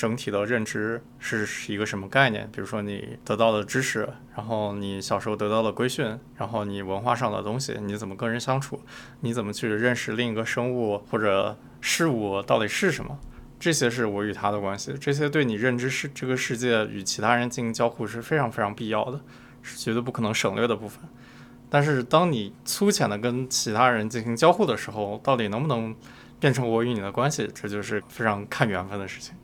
[0.00, 2.48] 整体的认知是一个什么概念？
[2.50, 8.80] 比如说你得到的知识，然后你小时候得到的规训，然后你文化上的东西，你怎么跟人相处，
[9.20, 13.18] 你怎么去认识另一个生物或者事物到底是什么？
[13.58, 19.20] 这些是我与他的关系，这些对你认知是这个世界与其他人进行交互是非常非常必要的，
[19.60, 21.04] 是绝对不可能省略的部分。
[21.68, 25.94] 但是当你粗浅的跟其他人进行交互的时候，到底能不能
[26.38, 29.34] 变成我与你的关系，这就是非常看缘分的事情。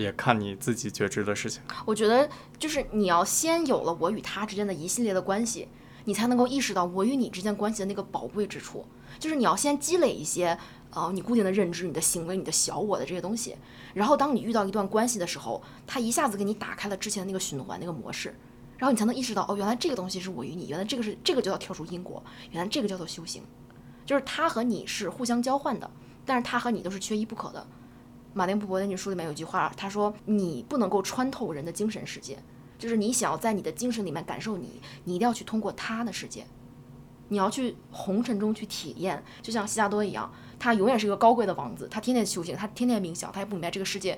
[0.00, 1.62] 也看你自己觉知的事情。
[1.84, 5.68] 我觉得就是你要先有了我与他之间的一系列的关系，
[6.04, 8.84] 你才能够意识到我与你之间关系的那个宝贵之处。
[9.18, 10.56] 就是你要先积累一些
[10.90, 13.56] 呃你固定的认知、你的行为、你的小我的这些东西，
[13.94, 18.32] 然后当你遇到一段关系的时候，它一下子给你打开了之前的那个循环那个模式，
[18.76, 23.42] 然后你才能意识到哦，原来这个东西是我与你，原来这个是这个就要跳出因果，原来这个叫做修行，
[24.06, 25.90] 就是他和你是互相交换的，
[26.24, 27.66] 但是他和你都是缺一不可的。
[28.38, 32.38] 马丁布伯在那书里面有句话，他说：“你不能够穿透人的精神世界，
[32.78, 36.46] 就是你想要在你的精神里面感受你，你一定要去通过他的世界，
[37.30, 39.20] 你要去红尘中去体验。
[39.42, 44.16] 就像悉达多一样，他永远是一个高贵的王子，他天天修行，他天天冥想，他也不明白这个世界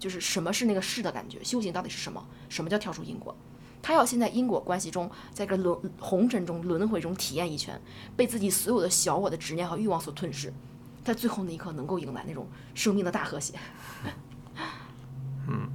[0.00, 2.26] 就是什么是那个世的感觉，修行到底是什么？
[2.48, 3.32] 什么叫跳出因果？
[3.80, 7.80] 他要先在因果关系中，在个轮红尘中轮回中体验一圈，
[8.16, 10.52] 被自己所有的小我的执念和欲望所吞噬。”
[11.04, 13.54] 在最后那一刻，能够迎来那种生命的大和谐。
[15.48, 15.68] 嗯，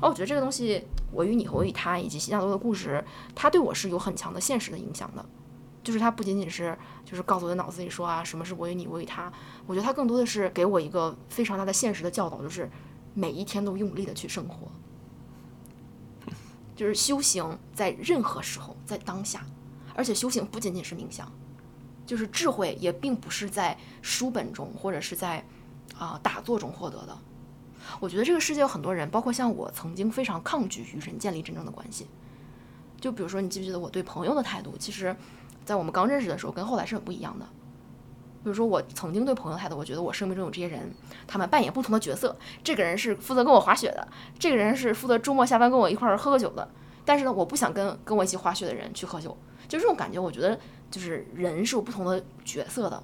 [0.00, 5.24] 哦，我觉得这个东西，我与你和我与他以及悉达多的故事，它对我是有很强的现实的影响的。
[5.84, 9.32] 就是它不仅仅是就是告诉我的脑子里说啊，什么是我与你，我与他。
[9.66, 12.70] 我觉得它更多的是给我一个非常大的现实的教导，就是
[13.14, 14.70] 每一天都用力的去生活，
[16.76, 19.44] 就是修行在任何时候，在当下，
[19.94, 21.30] 而且修行不仅仅是冥想。
[22.06, 25.44] 就是智慧也并不是在书本中或者是在
[25.98, 27.16] 啊打坐中获得的。
[28.00, 32.06] 我觉得这个世界有很多人，包括像我，曾经非常抗拒与人建立真正的关系。
[33.00, 34.76] 就比如说，你记不记得我对朋友的态度？
[34.78, 35.14] 其实，
[35.64, 37.44] 在我们刚认识的时候，跟后来是很不一样的。
[38.44, 40.92] 比如说，我曾经对朋友态度，我觉得我生命中有这些人，
[41.26, 42.36] 他们扮演不同的角色。
[42.62, 44.06] 这个人是负责跟我滑雪的，
[44.38, 46.68] 这个人是负责周末下班跟我一块儿喝个酒的，
[47.04, 49.36] 但是呢，我不想跟跟我一起滑雪的人去喝酒，
[49.66, 50.58] 就这种感觉，我觉得
[50.92, 53.02] 就是人是有不同的角色的，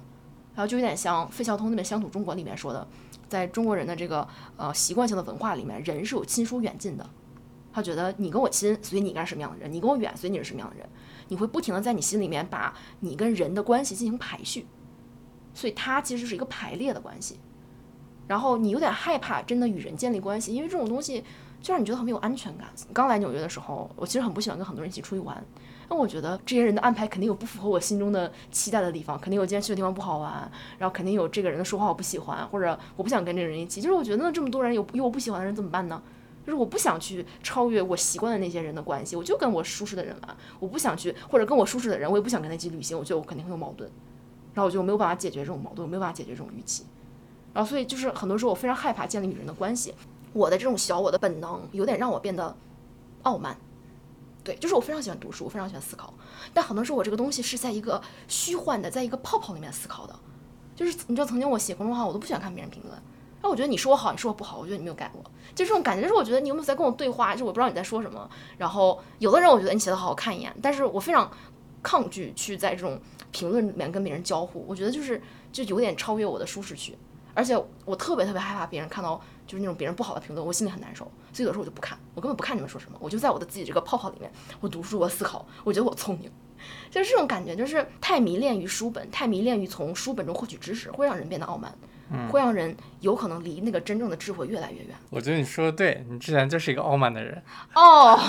[0.55, 2.87] 然后就有点像费孝通那本《乡土中国》里面说的，
[3.27, 4.25] 在中国人的这个
[4.55, 7.05] 呃习惯性的文化里面，人是有亲疏远近的。
[7.73, 10.87] 他觉得你跟我亲，所以你应该是什么样的人；你跟我远，所以你是什么样的人。
[11.27, 14.65] 你会不停的在你心里面把你跟人的关系进行排序，
[15.53, 17.39] 所以它其实是一个排列的关系。
[18.27, 21.23] 然后你有点害怕真的与人建立关系，因为这种东西
[21.61, 22.67] 就让你觉得很没有安全感。
[22.91, 25.43] 刚来纽约的时候，我其实很不喜欢跟很多人一起出去玩，
[25.89, 33.81] 那我觉得这些人的安排肯定有不符合我心中的期待的地方，肯定有今天去的地方不好玩，然后肯定有这个人的说话我不喜欢，或者我不想跟这个人一起。
[33.81, 36.01] 就是我觉得那这么多人有有我不喜欢的人怎么办呢？
[36.45, 40.37] 就是我不想去超越我习惯的那些人的关系，我就跟我舒适的人玩。
[40.59, 42.97] 我不想去，或者跟我舒适的人，我也不想跟他一起旅行。
[42.97, 43.89] 我觉得我肯定会有矛盾，
[44.53, 46.85] 然后我就没有办法解决这种矛盾，没有办法解决这种预期。
[47.53, 49.93] 然后所以就是很多时候我非常害怕建立与人的关系。
[50.33, 52.55] 我的这种小我的本能有点让我变得
[53.23, 53.57] 傲慢。
[54.49, 56.11] 对，就是我非常喜欢读书，我非常喜欢思考，
[56.55, 60.19] 但很多时候我这个东西是在一个虚幻的，在一个泡泡里面思考的。
[60.75, 62.99] 就是你知道，曾经我写公众号，我都不喜欢看别人评论。
[63.43, 65.21] 那我觉得你说我好，你说我不好，我觉得你没有改过，
[65.53, 68.27] 就这种感觉，就是我觉得你有没有在跟我对话，就我不知道你在说什么。
[68.57, 71.31] 然后有的人我觉得你写的好，好看一眼，但是我非常
[71.83, 76.97] 抗拒去在这种评论里面跟别人交互，我觉得就是就有点超越我的舒适区，
[77.39, 79.15] 而且我特别特别害怕别人看到
[79.47, 86.29] 就是那种别人不好的评论，我心里很难受，所以有时候我就不看，我根本不看你们说什么，我就在我的自己这个泡泡里面，我读书，我思考，我觉得我聪明，
[86.91, 91.73] 就是这种感觉，就是太迷恋于书本，太迷恋于从书本中获取知识，会让人变得傲慢。
[92.31, 94.95] 会让人有可能离那个真正的智慧越来越远。
[95.11, 97.39] 我觉得你说的对，你之前就是一个傲慢的人
[97.75, 98.19] 哦。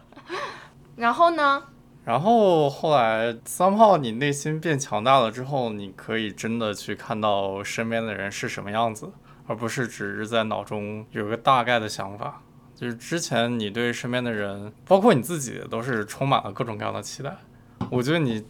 [0.96, 1.64] 然后呢？
[2.04, 9.12] 然后后来三炮，你内心变强大了之后，你可以真的去看到身边的人是什么样子，
[9.46, 12.42] 而不是只是在脑中有个大概的想法。
[12.74, 17.36] 就是之前你对身边的人，包括你自己，都是充满了各种各样的期待。
[17.88, 18.44] 我觉得你，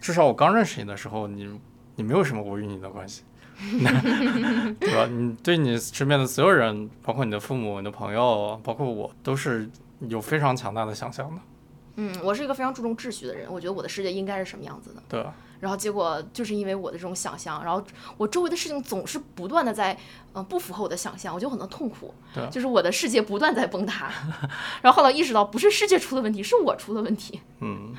[0.00, 1.60] 至少我刚认识你的时候，你
[1.96, 3.24] 你没有什么我与你的关系。
[4.80, 5.06] 对吧？
[5.06, 9.68] 你对你身边的所有人，包括你的父母、你的朋友，包括我，都是
[10.00, 11.40] 有非常强大的想象的。
[11.96, 15.02] 嗯，我是一个非常注重秩序的人，我觉得我的世界应该是什么样子的。
[15.08, 15.24] 对。
[15.60, 17.82] 然后结果就是因为我的这种想象，然后
[18.16, 19.96] 我周围的事情总是不断的在，
[20.34, 22.12] 嗯，不符合我的想象，我就很多痛苦。
[22.34, 22.46] 对。
[22.50, 24.10] 就是我的世界不断在崩塌，
[24.82, 27.40] 然后后来意识到不是世界出了问题，是我出了问题。
[27.60, 27.94] 嗯。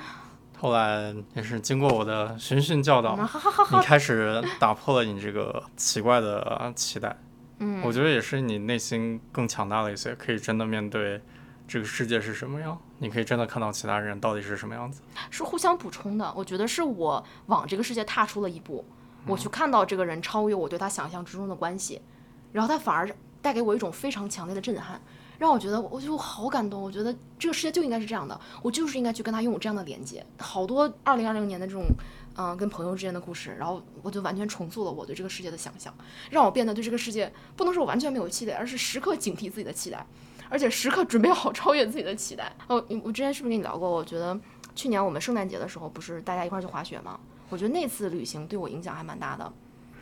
[0.57, 3.17] 后来也是经过我的循循教导，
[3.71, 7.15] 你开始打破了你这个奇怪的期待。
[7.59, 11.21] 嗯，我觉得也是你内心更强大了一些，可以真的面对
[11.67, 15.01] 这个世界是什么样，你可以真的看到其他人到底是什么样子。
[15.29, 18.85] 是互相补充的，我觉得是我往这个世界踏出了一步，
[19.27, 22.01] 我去看到这个人超越我对他想象之中的关系，
[22.51, 23.09] 然后他反而
[23.41, 25.01] 带给我一种非常强烈的震撼。
[25.37, 26.81] 让我觉得，我就好感动。
[26.81, 30.25] 我觉得这个世界就应该是这样的，我就是应该去跟他拥有这样的连接。
[30.37, 31.83] 好多二零二零年的这种，
[32.37, 35.93] 嗯，跟朋友之间的故事，然后我就完全重塑了我对这个世界的想象，
[36.29, 40.07] 让我变得对这个世界不能说我完全没有期待，而是时刻警惕自己的期待，
[40.49, 42.51] 而且时刻准备好超越自己的期待。
[42.67, 43.89] 哦，我之前是不是跟你聊过？
[43.89, 44.39] 我觉得
[44.75, 47.19] 去年我们圣诞节的时候，不是大家一块去滑雪吗？
[47.49, 49.51] 我觉得那次旅行对我影响还蛮大的。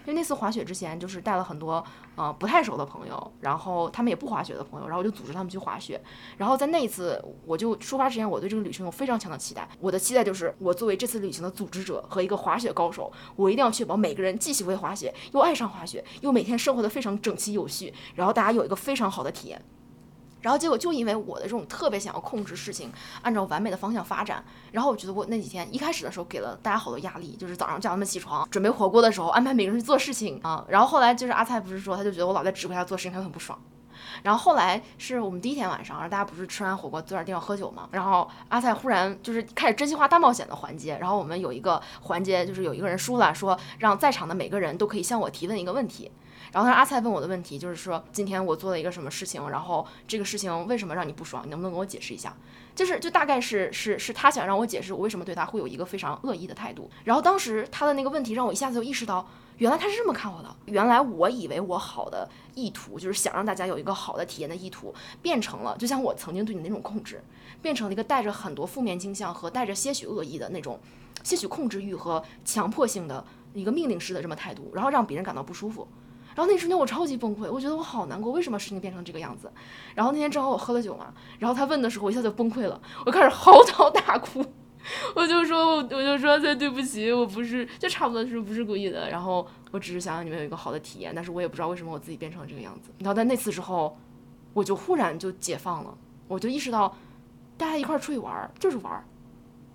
[0.05, 1.81] 因为那次滑雪之前，就是带了很多
[2.17, 5.97] 呃不太熟的朋友，然后他们也不滑雪的朋友，然后我就组织他们去滑雪。
[6.35, 9.65] 然后在那一次，我就出发之前，我对这个旅行有非常强的期待。
[9.79, 19.61] 我的期待就是，我作为这次旅行的组织者和一个滑雪高手，我一定要确保每个人既喜欢滑雪，又爱上滑雪，又每天生活的非常整齐有序，然后大家有一个非常好的体验。
[20.43, 22.91] 然后结果就因为我的这种特别想要控制事情，
[23.23, 30.63] 按照完美的方向发展，然后我觉得我那几天一开始的时候给了大家好多压力，就是早上叫他们起床准备火锅的时候安排每个人去做事情啊。
[30.67, 33.57] 然后后来就是阿菜不是说他就觉得我老在指挥他做事情，他很不爽。
[34.21, 46.11] 然后后来是我们第一天晚上，然后大家不是吃完火锅坐点地方喝酒嘛，然后阿菜忽然就是开始真心话大冒险的环节，然后我们有一个环节就是有一个人输了，说让在场的每个人都可以向我提问一个问题。
[46.53, 51.43] 然后他阿菜问我的问题就是说，今天我做了一个什么事情，然后这个事情为什么让你不爽？
[51.43, 52.31] 你能不能跟我解释一下？
[52.75, 56.87] 就是就大概是是是他想让我解释我为什么对他会有一个非常恶意的态度。
[57.03, 60.55] 然后当时他的那个问题让我一下子就意识到，原来他是这么看我的。
[60.65, 67.23] 原来我以为我好的意图就是想让大家有一个好的体验的意图，变成了就像我曾经对你那种控制，
[67.63, 70.79] 变成了一个带着很多负面倾向和带着些许恶意的那种
[71.23, 73.25] 些许控制欲和强迫性的
[73.55, 75.87] 一个命令式的这么态度，然后让别人感到不舒服。
[76.35, 79.51] 然后那瞬间我超级崩溃，我觉得我好难过，为什么事情变成这个样子？
[79.95, 84.43] 然后那天正好我喝了酒嘛，然后他问的时候，我一下就崩溃了，我开始嚎啕大哭，
[85.15, 92.89] 我就说，我就说，对对不起，我不是，就差不多是不是故意的，然后我只是想让你们有一个好的体验，但是我也不知道为什么我自己变成了这个样子。
[92.99, 93.97] 然后在那次之后，
[94.53, 96.97] 我就忽然就解放了，我就意识到，
[97.57, 99.05] 大家一块儿出去玩儿就是玩儿，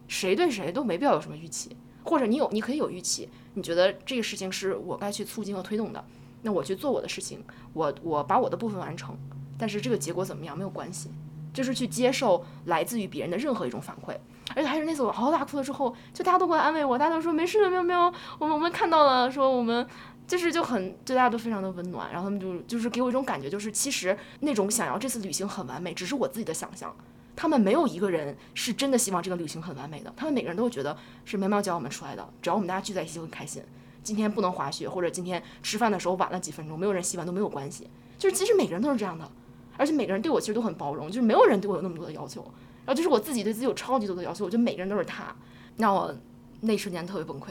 [0.09, 6.04] 谁对谁都没必要有什么预期，或者你有你可以有预期，你觉得这个事情是我该去促进和推动的，
[6.43, 9.16] 那我去做我的事情，我我把我的部分完成，
[9.59, 11.11] 但是这个结果怎么样没有关系，
[11.53, 14.16] 就是去接受来自于别人的任何一种反馈。
[14.57, 19.86] 而且还是那次我嗷嗷大哭了之后，就大家都过来安慰我，大家都说没事的，没有没有，我们我们看到了，说我们
[20.26, 26.97] 就是就很对大家都非常的温暖，然后他们就就是给我一种感觉，就是其实那种想要这次旅行很完美，只是我自己的想象，
[27.36, 33.62] 他们没有一个人是真的希望这个旅行很完美的，他们每个人都会觉得是苗苗教我们出来的，只要我们大家聚在一起就很开心。
[34.09, 37.86] 今天不能滑雪，或者今天吃饭的时候晚了几分钟，没有人洗碗都没有关系，
[38.16, 39.30] 就是其实每个人都是这样的，
[39.76, 42.40] 而且每个人对我其实都很包容，就是没有人对我有那么多的要求。
[42.86, 45.36] 然后就是我自己对自己有超级多的要求，我觉得每个人都是他，
[45.76, 46.14] 让我
[46.61, 47.48] 那一瞬间特别崩溃。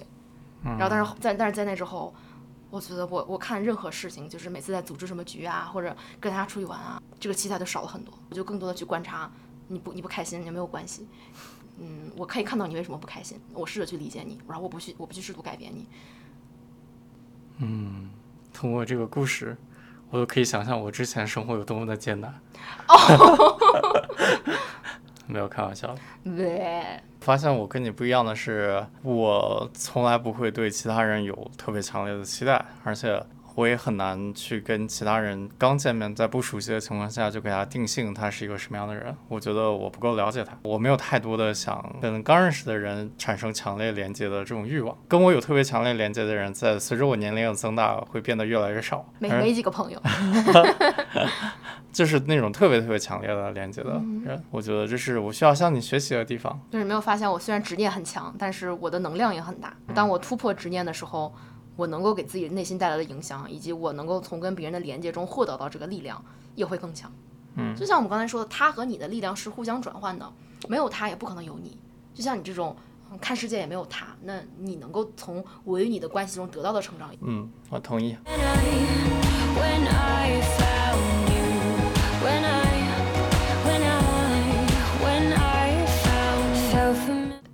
[0.63, 2.11] 然后但是在但是在那之后，
[2.71, 8.11] 我觉得我我看任何事情，就是每次在组织什么局啊，或者跟大家出去玩啊，这个期待都少了很多。
[8.31, 9.31] 我就更多的去观察，
[9.67, 11.07] 你不你不开心也没有关系，
[11.77, 15.85] 嗯，我可以看到你为什么不开心，我试着去理解你，然后我不去我不去试图改变你。
[17.59, 18.09] 嗯，
[18.53, 19.55] 通过这个故事，
[20.09, 22.33] 我都可以想象我之前生活有多么的艰难。
[25.29, 25.99] 没有开玩笑的。
[26.23, 33.21] 对，发现我跟你不一样的是，我从来不会对其他人有特别强烈的期待，而且
[33.57, 39.17] 我也很难去跟其他人刚见面，在不熟悉的情况下就给他定性他是一个什么样的人。
[39.27, 44.95] 我觉得我不够了解他，我没有太多的想跟刚认识的人产生强烈连接的这种欲望。
[45.07, 49.03] 跟我有特别强烈连接的人，在随着我年龄的增大，会变得越来越少。
[49.17, 49.99] 没几个朋友。
[51.91, 56.61] 就是那种特别特别强烈的连接的人，我觉得这是我需要向你学习的地方。
[56.69, 59.73] 就是没有发现，我虽然执念很强，但是我的能量也很大。
[59.95, 61.33] 当我突破执念的时候，
[61.77, 66.21] 我能够给自己内心带来的影响，以及我能够从跟别人的连接中获得到这个力量，
[66.55, 67.09] 也会更强。
[67.55, 70.29] 嗯，就像我们刚才说的，他和你的力量是互相转换的，
[70.67, 71.77] 没有他也不可能有你。
[72.13, 72.75] 就像你这种
[73.21, 78.17] 看世界也没有他，那你能够从我与你的关系中得到的成长，嗯，我同意。
[78.25, 81.45] When I found you,
[82.23, 82.66] when I,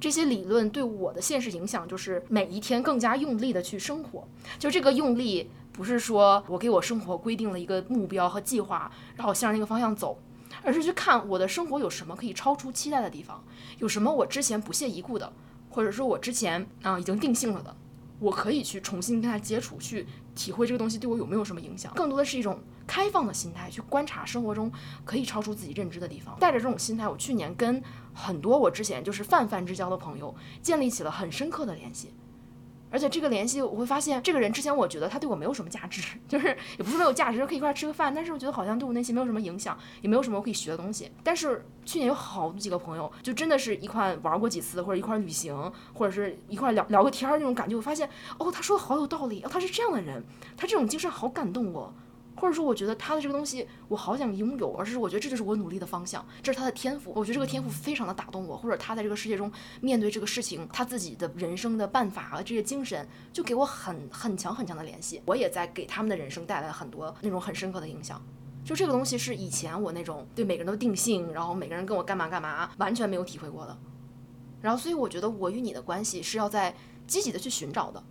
[0.03, 4.27] 这些理论对我的现实影响就是每一天更加用力的去生活。
[4.59, 10.19] 就这个用力，不是说我给我生活规定了一个目标和计划，然后向着那个方向走，
[10.61, 13.41] 而是去看我的生活有什么可以超出期待的地方，
[13.79, 15.31] 有什么我之前不屑一顾的，
[15.69, 17.73] 或者说我之前啊、已经定性了的，
[18.19, 21.93] 我可以去重新跟他接触，去体会这个东西对我有没有什么影响。
[21.95, 24.71] 更多的是一种开放的心态，去观察生活中
[25.05, 26.37] 可以超出自己认知的地方。
[26.39, 27.81] 带着这种心态，我去年跟
[28.13, 32.13] 很多我之前就是泛泛之交的朋友建立起了很深刻的联系。
[32.91, 41.09] 而且这个联系，我会发现这个人之前我觉得他对我没有什么价值， 就是也不是没有价值，就可以一块吃个饭，但是我觉得好像对我内心没有什么影响，也没有什么我可以学的东西。
[41.23, 48.07] 但是去年有好几个朋友，就真的是一块玩过几次，或者一块旅行，或者是一块聊聊个天儿那种感觉，我发现
[48.37, 50.23] 哦，他说的好有道理，哦，他是这样的人，
[50.55, 51.91] 他这种精神好感动我。
[52.35, 57.11] 或者说，我觉得他的这个东西我好想拥有，而是我觉得这就是我努力的方向，这是他的天赋。
[57.15, 65.21] 我觉得这个天赋非常的打动我，或者他在这个世界中面对这个事情，他自己的人生的办法和这些精神，就给我很很强很强的联系。
[65.25, 68.21] 我也在给他们的人生带来很多那种很深刻的影响。
[68.65, 73.77] 就这个东西是以前我那种对每个人都定性，然后每个人跟我干嘛干嘛，完全没有体会过的。
[74.61, 76.73] 然后，所以我觉得我与你的关系是要在
[77.05, 78.01] 积极的去寻找的。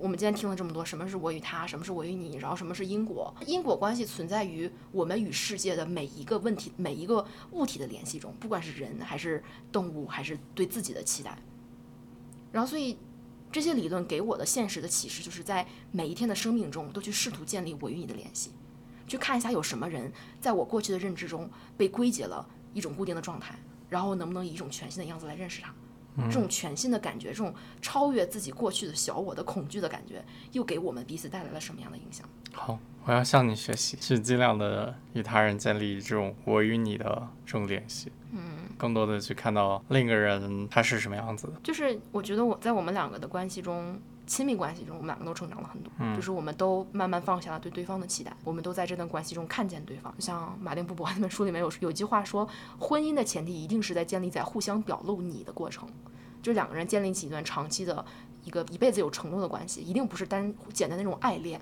[0.00, 3.34] 我们今天听了这么多，什么是我与他，什么是我与你，然后什么是因果？
[3.46, 11.36] 因果关系存在于我们与世界的每一个问题、每一个物体的联系中，不管是人还是动物，还是对自己的期待。
[12.50, 12.96] 然后，所以
[13.52, 18.52] 这些理论给我的现实的启示，就是在每一天的生命中，都去试图建立我与你的联系，
[19.06, 23.58] 去看一下有什么人在我过去的认知中被归结了一种固定的状态，
[23.90, 25.74] 然后能不能以一种全新的样子来认识他。
[26.16, 32.28] 这种全新的感觉，这种超越自己过去的小我的恐惧的感觉，又给我们彼此带来了什么样的影响？
[32.52, 41.52] 好，我要向你学习，去尽量的与他人建立这种我与你的这种联系，嗯，更多的去看到另一个人他是什么样子的。
[41.62, 44.00] 就是我觉得我在我们两个的关系中，
[44.30, 50.14] 亲密关系中，我们两个都成长了很多，就是我们都慢慢放下了对对方的期待，我们都在这段关系中看见对方。
[50.16, 55.88] 就像马丁布伯 那本书里面有有句话说，婚姻的前提一定是在建立在互相表露你的过程，
[56.40, 58.04] 就两个人建立起一段长期的
[58.44, 61.60] 一个一辈子有承诺的关系，一定不是单简单的那种爱恋。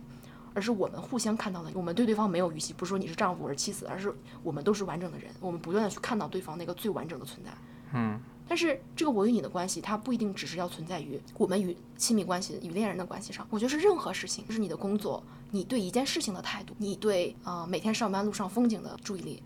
[0.54, 4.12] 而是我们互相看到的，我们对对方没有预期，不是说你是丈夫我是妻子，而是
[4.42, 7.50] 我们都是完整的人，我们不断的去看到对方那个最完整的存在。
[7.92, 13.46] 嗯，但是这个我与你的关系，它不一定只是要存在于我们与亲密关系、与恋人的关系上。
[13.50, 19.42] 我觉得是任何事情，就是你的工作，你对一件事情的态度，你对啊、呃每天上班路上风景的注意力，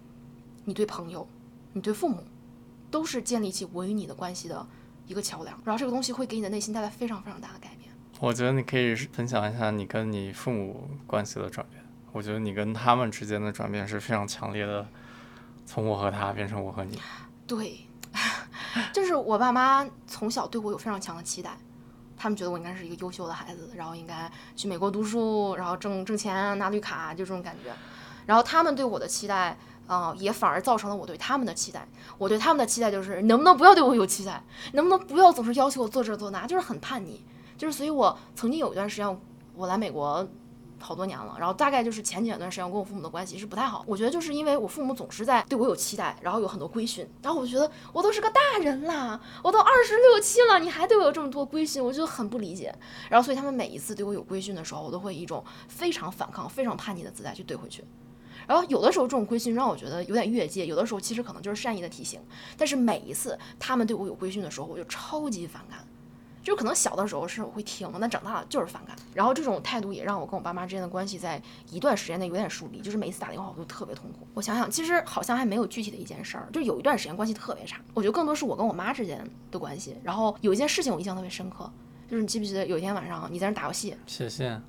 [0.64, 1.26] 你对朋友，
[1.72, 2.22] 你对父母，
[2.90, 4.66] 都是建立起我与你的关系的
[5.08, 5.60] 一个桥梁。
[5.64, 7.90] 然后这个东西会给你的内心带来非常非常大的改变。
[8.20, 11.82] 我觉得你可以分享一下你跟你父母关系的转变。
[12.12, 14.86] 我觉得你跟他们之间的转变是非常强烈的，
[15.66, 16.98] 从我和他变成我和你。
[17.46, 17.78] 对，
[18.92, 21.56] 就是我爸妈从小对我有非常强的期待，
[22.16, 27.72] 他们觉得我应该是一个优秀的孩子，然后应该去美国读书，然后挣挣钱拿绿卡，就这种感觉。
[28.26, 31.86] 然后他们对我的期待，啊，也反而造成了我对他们的期待。
[32.18, 34.42] 我对他们的期待就是，能不能不要对我有期待？
[34.74, 36.46] 能不能不要总是要求我做这做那？
[36.46, 37.24] 就是很叛逆。
[37.58, 39.20] 就是，所以我曾经有一段时间，
[39.54, 40.26] 我来美国
[40.82, 43.84] 好多年了，然后大概就是前几段时间，我跟我父母的关系是不太好。
[43.86, 52.74] 我觉得就是因为我父母总是在对我有期待，然后有很多规训，然后我觉得我都是个大人了，我都二十六七了，你还对我有这么多规训，我就很不理解。
[53.08, 57.84] 然后，所以他们每一次对我有规训的时候，我都会以一种非常反抗、非常叛逆的姿态去怼回去。
[58.48, 62.20] 然后有的时候这种规训让我觉得有点越界，有的时候其实可能就是善意的提醒。
[62.58, 65.78] 但是每一次他们对我有规训的时候，我就超级反感。
[66.42, 68.96] 就可能小的时候是我会听，但长大了就是反感。
[69.14, 71.40] 然后这种态度也让我跟我爸妈之间的关系在
[71.70, 74.26] 一段时间内有点疏离，就是每一次打电话我都特别痛苦。
[74.34, 77.80] 我想想，其实好像还没有具体的一件事儿，就有一段时间关系特别差。
[77.94, 79.96] 我觉得更多是我跟我妈之间的关系。
[80.02, 81.70] 然后有一件事情我印象特别深刻，
[82.08, 83.96] 就是你记不记得有一天晚上你在那打游戏？
[84.06, 84.60] 写信。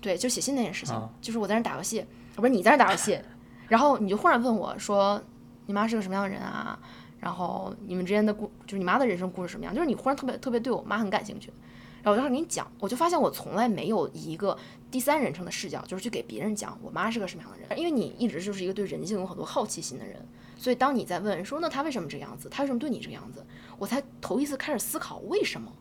[0.00, 2.06] 对，就写信那件事情，就是我在那打游戏，
[2.36, 3.18] 不是你在那打游戏，
[3.66, 5.20] 然后你就忽然问我说
[5.66, 6.78] ：“你妈是个什么样的人啊？”
[7.26, 9.74] 然后你们之间的故，就是你妈的人生故事什么样？
[9.74, 11.52] 就是你忽然特别特别对我妈很感兴趣，
[12.00, 14.56] 然后我就开始给你讲，我就发现我从来没有一个
[14.92, 17.76] 第三人称的视角，就是去给别人讲我妈是个什么样的人。
[17.76, 20.24] 因为你一直就是一个对人性有很多好奇心的人，
[20.56, 23.44] 所以当你在问说那他为什么这个样子，他为什么对你这个样子，
[23.76, 25.72] 我才头一次开始思考为什么。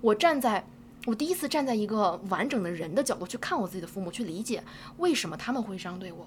[0.00, 0.64] 我站在
[1.04, 4.64] 我第一次站在一个完整的人的角度去看我自己的父母，去理解
[4.96, 6.26] 为什么他们会这样对我。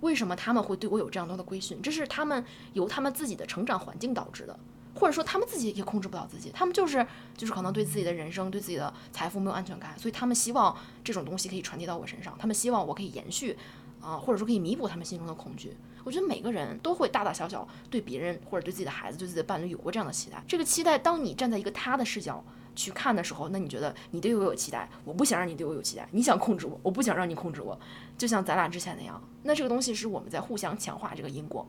[0.00, 1.80] 为什么他们会对我有这样多的规训？
[1.82, 4.58] 这是他们由他们自己的成长环境导致的，
[4.94, 13.56] 或者说他们自己也控制不了自己，他们就是就是可能对自己的人生、对自己的财富没有安全感，所以他们希望这种东西可以传递到我身上，他们希望我可以延续，
[14.00, 15.76] 啊，或者说可以弥补他们心中的恐惧。
[16.04, 20.42] 我觉得每个人都会大大小小对别人或者对自己的孩子、对自己的伴侣有过这样的期待。
[20.46, 22.44] 这个期待，当你站在一个他的视角。
[22.78, 27.78] 去看的时候，那你觉得你对我有期待，我不想让你对我有期待，你想控制我，我不想让你控制我，
[28.16, 29.20] 就像咱俩之前那样。
[29.42, 31.66] 那这个东西是我们在互相强化这个因果。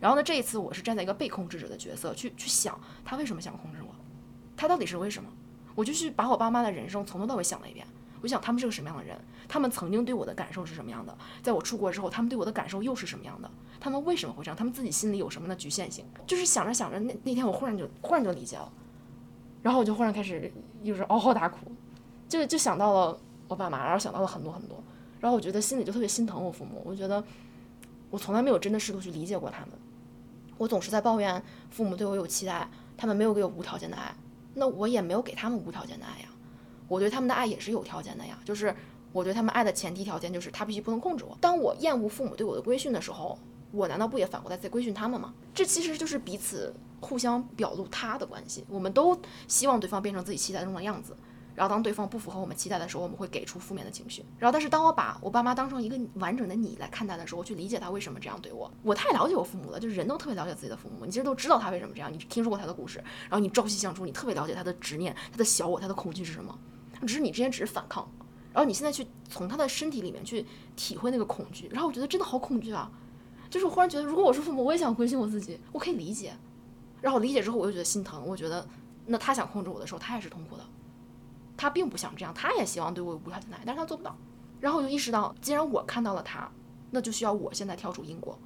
[0.00, 3.94] 然后呢，这一次我是站在一个被控制者的角色去去想他为什么想控制我，
[4.56, 5.30] 他到底是为什么？
[5.76, 7.86] 我就去把我爸妈的人生从头到尾想了一遍。
[8.20, 13.48] 我想他们是个什么样的人，他们曾经对我的感受是什么样的，在我出国之后，他们对我的感受又是什么样的？
[13.78, 14.56] 他们为什么会这样？
[14.56, 16.04] 他们自己心里有什么的局限性？
[16.26, 18.72] 就是想着想着，那那天我忽然就忽然就理解了。
[19.68, 20.50] 然后我就忽然开始
[20.82, 21.58] 就是嗷嗷大哭，
[22.26, 24.82] 就就想到了我爸妈，然后想到了很多很多，
[25.20, 26.80] 然后我觉得心里就特别心疼我父母。
[26.86, 27.22] 我觉得
[28.08, 29.72] 我从来没有真的试图去理解过他们，
[30.56, 32.66] 我总是在抱怨父母对我有期待，
[32.96, 34.10] 他们没有给我无条件的爱，
[34.54, 36.28] 那我也没有给他们无条件的爱呀。
[36.88, 38.74] 我对他们的爱也是有条件的呀，就是
[39.12, 41.36] 我对他们爱的前提条件就是他必须不能控制我。
[41.42, 43.38] 当我厌恶父母对我的规训的时候，
[43.70, 45.34] 我难道不也反过来在规训他们吗？
[45.54, 46.74] 这其实就是彼此。
[47.00, 49.16] 互相表露他的关系，我们都
[49.46, 51.16] 希望对方变成自己期待中的样子。
[51.54, 54.24] 然后当对方不符合我们期待的时候，我们会给出负面的情绪。
[54.36, 58.68] 然后，但是当我把我爸妈当成一个完整的你来看待的时候，我去理解他为什么这样对我。
[58.82, 62.98] 我太了解我父母了，就是人都特别了解自己的父母，你其实都知道他为什么这样，你听说过他的故事，
[63.28, 66.52] 然后你朝夕相处，你特别了解他的执念、他的小我、他的恐惧是什么。
[67.06, 68.10] 只是你之前只是反抗，
[68.52, 70.44] 然后你现在去从他的身体里面去
[70.74, 72.90] 体会那个恐惧，然后我觉得真的好恐惧啊！
[73.50, 76.34] 就是我忽然觉得，如果我是父母，我也想关心我自己，我可以理解。
[77.00, 78.26] 然后理解之后，我又觉得心疼。
[78.26, 78.66] 我觉得，
[79.06, 80.64] 那他想控制我的时候，他也是痛苦的。
[81.56, 84.16] 他并不想这样，他也希望对我有无条件的爱，但是他做不到。
[84.60, 86.50] 然后我就意识到，既然我看到了他，
[86.90, 88.38] 那就需要我现在跳出因果。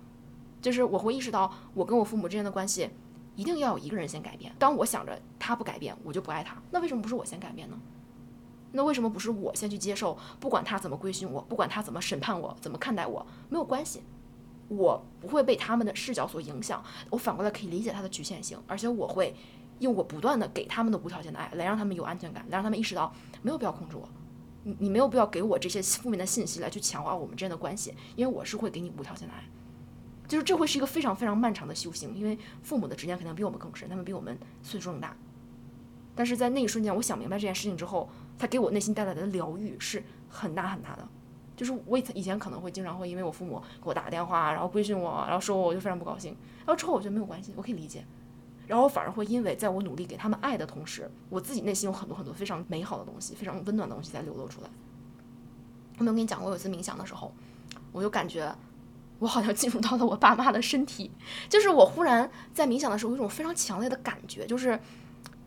[0.61, 2.89] 就是我会意识到，我跟我父母之间的关系，
[3.35, 4.55] 一定要有一个人先改变。
[4.59, 6.57] 当我想着他不改变，我就不爱他。
[6.71, 7.77] 那为什么不是我先改变呢？
[8.71, 10.17] 那为什么不是我先去接受？
[10.39, 14.03] 不管他怎么规训我，不管他怎么审判我，怎么看待我，没有关系。
[14.77, 19.35] 我不会被他们的视角所影响，我反过来可以理解他的局限性，而且我会
[19.81, 23.13] 用我不断的给他们的无条件的爱，来让他们有安全感，来让他们意识到
[23.43, 24.09] 没有必要控制我，
[24.65, 29.45] 你你没有必要给我这些负面的信息来去强化我们之间的关系，因为我是会给你无条件的爱，
[30.27, 35.17] 就是这会是一个非常非常漫长的修行，因为父母的执念肯定比我们更深，他们比我们岁数更大，
[36.15, 38.09] 但是在那一瞬间，我想明白这件事情之后，
[38.39, 41.09] 他给我内心带来的疗愈是很大很大的。
[41.57, 46.37] 就是我以前可能会经常会因为我父母给我打个电话，然后规训我，然后说我，我就非常不高兴。
[46.59, 48.05] 然后之后我觉得没有关系，我可以理解。
[48.67, 54.69] 然后我反而会因为在我努力给他们爱的同时，我自己内心有很多很多非常美好的东西，非常温暖的东西在流露出来。
[55.99, 57.33] 我没有跟你讲过，有一次冥想的时候，
[57.91, 58.55] 我就感觉
[59.19, 61.11] 我好像进入到了我爸妈的身体，
[61.49, 64.79] 就是我忽然在冥想的时候有一种非常强烈的感觉，就是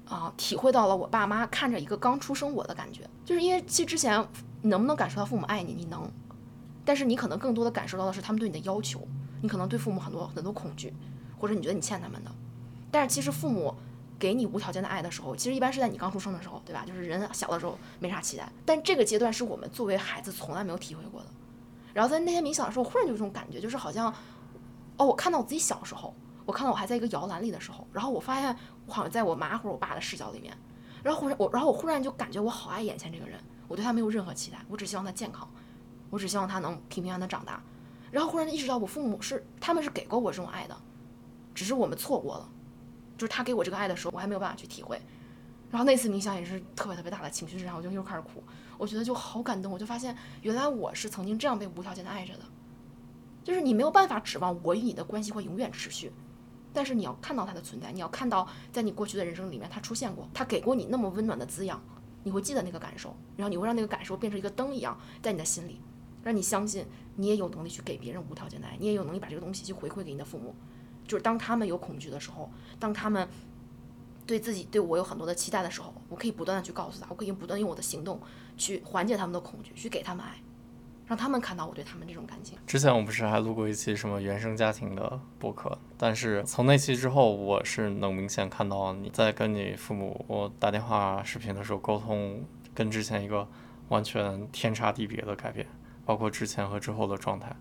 [0.07, 4.23] 啊、体会到了我爸妈看着一个刚出生我的感觉，就是因为其实之前
[4.65, 6.11] 你能不能感受到父母爱你，你能，
[6.83, 9.07] 但是你可能更多的感受到的是他们对你的要求，
[9.43, 10.91] 你可能对父母很多很多恐惧，
[11.37, 12.31] 或者你觉得你欠他们的，
[12.89, 13.71] 但是其实父母。
[14.17, 16.85] 给你无条件的爱的时候，其实一般是在你刚出生的时候，对吧？
[16.87, 21.27] 就是人小的时候没啥期待，但这个阶段是我们作为孩子从来没有体会过的。
[21.93, 24.07] 然后在那天冥想的时候，忽然就有一种感觉，就是好像，
[24.95, 28.55] 哦，我看到我自己小时候，我看到我还在一个摇篮里的时候，然后我发现
[28.85, 30.57] 我好像在我妈或者我爸的视角里面，
[31.03, 33.37] 然后忽然我，然后我忽然就感觉我好爱眼前这个人，
[33.67, 35.47] 我对他没有任何期待，我只希望他健康，
[36.09, 37.61] 我只希望他能平平安安的长大。
[38.11, 40.77] 然后忽然意识到，我父母是他们是给过我这种爱的，
[41.53, 42.49] 只是我们错过了，
[43.17, 45.01] 就是他给我这个爱的时候，我还没有办法去体会。
[45.71, 48.41] 然后那次冥想也是特别特别大的情绪，然后我就又开始哭。
[48.77, 52.43] 我觉得就好感动，我就发现原来我是曾经这样被无条件的爱着的，
[53.43, 56.13] 就是你没有办法指望我与你的关系会永远持续，
[56.71, 61.81] 但是你要看到它的存在，你要看到在你过去的人生里面它出现过，它给过你那么温暖的滋养，
[62.25, 65.79] 你会记得那个感受，然后你会让那个感受变成一个灯一样在你的心里，
[66.21, 70.53] 让你相信你也有能力去给别人无条件的爱，你也有能力把这个东西去回馈给你的父母，
[71.07, 73.25] 就是当他们有恐惧的时候，当他们。
[74.27, 78.19] 对自己对我有很多的期待的时候，我可以不断的去告诉他，我可以不断用我的行动
[78.57, 80.41] 去缓解他们的恐惧，去给他们爱，
[81.07, 82.57] 让他们看到我对他们这种感情。
[82.65, 92.43] 之前我不是还录过一期什么原生家庭的播客，但是从那期之后，我是能明显看到你在跟你父母我打电话视频的时候沟通，
[92.73, 93.47] 跟之前一个
[93.89, 95.67] 完全天差地别的改变，
[96.05, 97.55] 包括之前和之后的状态，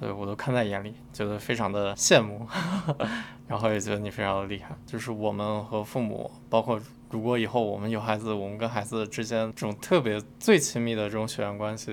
[0.00, 2.44] 所以我都看在眼里，觉得非常的羡慕，
[3.46, 4.76] 然后也觉得你非常的厉害。
[4.84, 6.80] 就是我们和父母，包括
[7.10, 11.92] 如果以后我们有孩子，我们跟孩子之间这种特别最亲密的这种血缘关系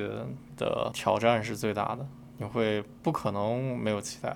[0.57, 2.05] 的挑战是最大的。
[2.39, 4.35] 你会不可能没有期待，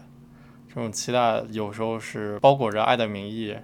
[0.67, 3.55] 这种期待有时候是包裹着爱的名义，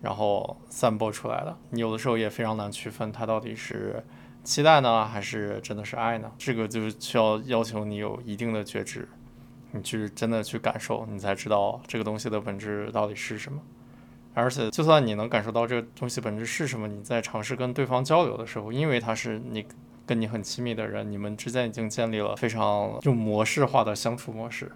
[0.00, 1.56] 然后散播出来的。
[1.70, 4.04] 你有的时候也非常难区分它到底是
[4.44, 6.30] 期待呢，还是真的是爱呢？
[6.38, 9.08] 这个就是需要要求你有一定的觉知，
[9.72, 13.60] 你去真的去感受，你才知道这个东西的本质到底是什么。
[14.34, 19.66] 而且，就算你能感受到这个东西本质是什么，你在尝试跟对方交流的时候，因为它是你
[20.06, 24.70] 跟你很亲密的人，你们之间已经建立了非常就模式化的相处模式。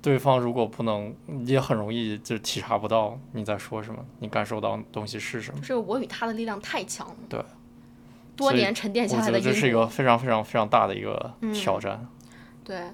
[0.00, 1.12] 对方如果不能，
[1.44, 5.60] 也很容易就体察不到你在说什么，你感受到东西是什么。
[5.62, 7.44] 这个我与他的力量太强了，对，
[8.36, 12.06] 多年沉淀下来的这是一个非常非常非常大的一个嗯挑战。
[12.62, 12.84] 对，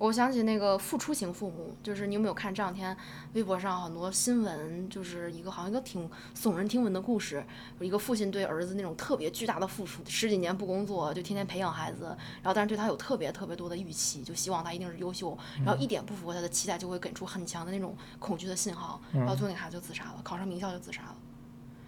[0.00, 2.96] 我想起那个付出型父母，就是你有没有看这两天
[3.34, 7.44] 微博上很多新闻，就是一个好像一个挺耸人听闻的故事，
[7.78, 21.16] 有一个父亲对儿子那种特别巨大的付出，十几年不工作就天天培养孩子，然后但是对他有特别特别多的预期，就希望他一定是优秀，然后一点不符合他的期待就会给出很强的那种恐惧的信号，然后最后那孩子就自杀了，考上名校就自杀了。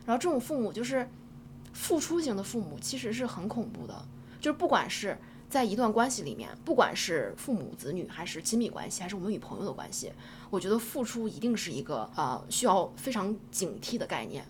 [0.04, 1.08] 然后这种父母就是
[1.72, 4.04] 付出型的父母，其实是很恐怖的，
[4.38, 5.16] 就是不管是。
[5.52, 10.10] 在一段关系里面，不管是父母子女，还是亲密关系，还是我们与朋友的关系，
[10.48, 14.46] 我觉得付出一定是一个呃需要非常警惕的概念，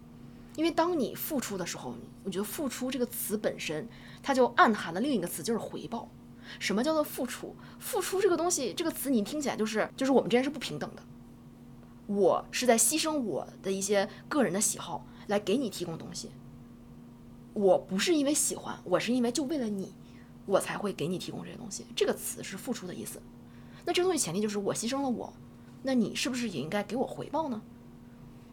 [0.55, 1.92] 因为当你付出的时候，
[2.22, 3.88] 我觉得付出这个词本身，
[4.22, 6.09] 它就暗含了另一个词，就是回报。
[6.61, 7.57] 什么叫做付出？
[7.80, 11.03] 付出这个东西，这个词你听起来就是就是我们之间是不平等的，
[12.07, 16.30] 我是在牺牲我的一些个人的喜好来给你提供东西，
[17.55, 19.92] 我不是因为喜欢，我是因为就为了你。
[20.47, 21.86] 我才会给你提供这些东西。
[21.95, 23.20] 这个词是付出的意思。
[23.84, 25.32] 那这个东西前提就是我牺牲了我，
[25.82, 27.61] 那你是不是也应该给我回报呢？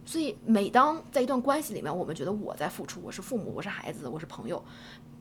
[0.05, 4.63] 所以每当在一段关系里面，我们觉得我在付出，我是父母，我是孩子，我是朋友。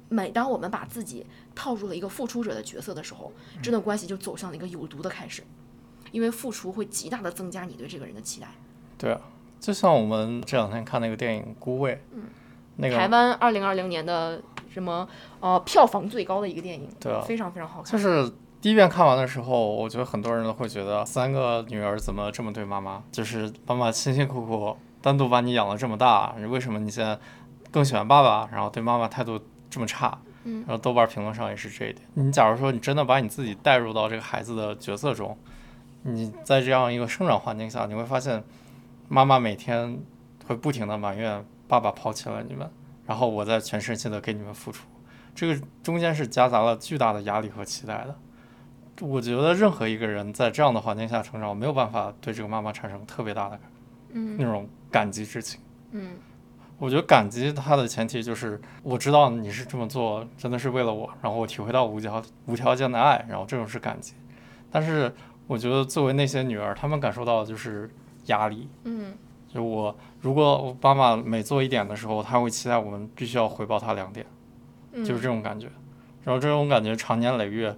[0.08, 3.30] 每当我们把自己套入了一个付出者的角色的时候，
[3.62, 5.42] 这段关系就走向了一个有毒的开始，
[6.10, 8.48] 因为付出会极大的增加你对这个人的期待。
[8.96, 9.20] 对啊，
[9.60, 12.22] 就像我们这两天看那个电影《孤味》，嗯，
[12.76, 14.40] 那个台湾二零二零年的
[14.72, 15.08] 什么
[15.40, 17.90] 呃票房最高的一个电影，对啊非常非常好看。
[17.90, 23.02] 就是第一遍看完的时候，我觉得很多人都会觉得三个女儿怎么这么对妈妈？
[23.12, 27.18] 就是妈妈辛辛苦苦单独把你养了这么大，为什么你现在
[27.70, 29.40] 更喜欢爸爸，然后对妈妈态度
[29.70, 30.18] 这么差？
[30.44, 32.06] 嗯然后豆瓣评论上也是这一点。
[32.14, 35.36] 你假如说你真的把你自己带入到这个孩子的角色中，
[36.02, 38.42] 你在这样一个生长环境下，你会发现
[39.08, 39.98] 妈妈每天
[40.46, 42.70] 会不停的埋怨爸爸抛弃了你们，
[43.08, 44.86] 然后我再全身心的给你们付出。
[45.34, 48.14] 这个中间是夹杂了巨大的压力和期待的。
[49.00, 53.58] 我觉得任何一个人在这样的环境下成长，没有办法对这个妈妈产生特别大的
[54.12, 55.60] 嗯那种感激之情。
[55.92, 56.10] 嗯
[56.78, 64.14] 我觉得感激它的前提就是我知道你是这么做，真的是为了我，然后我体会到无条无条件的爱，然后这种是感激。
[64.70, 65.12] 但是
[65.46, 67.90] 我觉得作为那些女儿，她们感受到的就是
[68.26, 68.68] 压力。
[68.84, 69.12] 嗯
[69.58, 74.24] 就我如果我妈妈每做一点的时候，她会期待我们必须要回报他两点，
[74.92, 75.68] 嗯，就是这种感觉。
[76.22, 77.76] 然后这种感觉长年累月，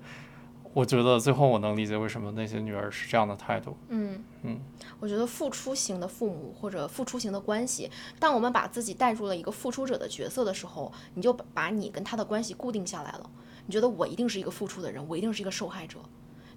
[0.74, 3.74] 我觉得最后我能理解为什么那些女儿是这样的态度。
[3.88, 4.60] 嗯嗯，
[4.98, 13.30] 我觉得付出型的父母或者付出型的关系，当我们把自己带入了一个付出者的角色的时候，你就把把你跟他的关系固定下来了。
[13.64, 15.98] 你觉得我一定是一个付出的人，我一定是一个受害者，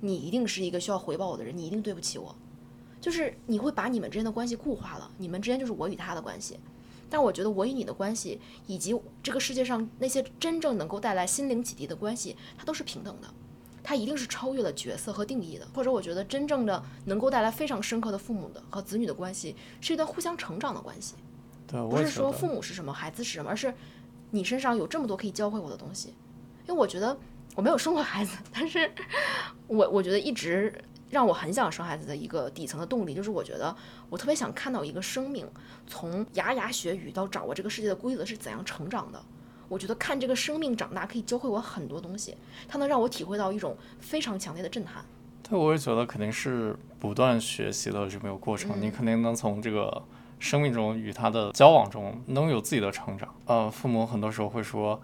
[0.02, 2.36] 你一定是一个需要回报我的人，你一定对不起我。
[3.04, 6.58] 就是你会把你们之间的关系固化了，你们之间就是我与他的关系。
[7.10, 13.28] 但我觉得我与你的关系，以及这个世界上那些真正能够带来心灵启迪的关系，它都是平等的。
[13.84, 21.16] 它一定是超越了角色和定义的，或者我觉得真正的能够带来非常深刻的父母的和子女的关系，是一段互相成长的关系，
[21.68, 23.74] 对，不是说父母是什么，孩子是什么，而是
[24.32, 26.14] 你身上有这么多可以教会我的东西。
[26.66, 27.16] 因为我觉得
[27.56, 28.90] 我没有生过孩子，但是
[29.68, 30.74] 我我觉得一直
[31.14, 33.74] 让我很想生孩子的一个底层的动力，就是我觉得
[34.10, 35.48] 我特别想看到一个生命
[35.86, 39.24] 从牙牙学语到掌握这个世界的规则是怎样成长的。
[39.70, 42.36] 我觉得看这个生命长大可以教会我很多东西，
[42.68, 45.06] 它能让我体会到一种非常强烈的震撼。
[45.48, 50.04] 对，我也觉得肯定是不断学习的这么一个过程，你肯定能从这个
[50.40, 53.34] 生命中与他的交往中能有自己的成长。
[53.46, 55.02] 呃，父母很多时候会说，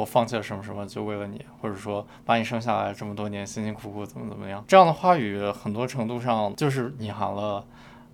[0.00, 7.62] 我放弃了什么什么就为了你，或者说把你生下来这么多年辛辛苦苦怎么怎么样，这样的话语很多程度上就是隐含了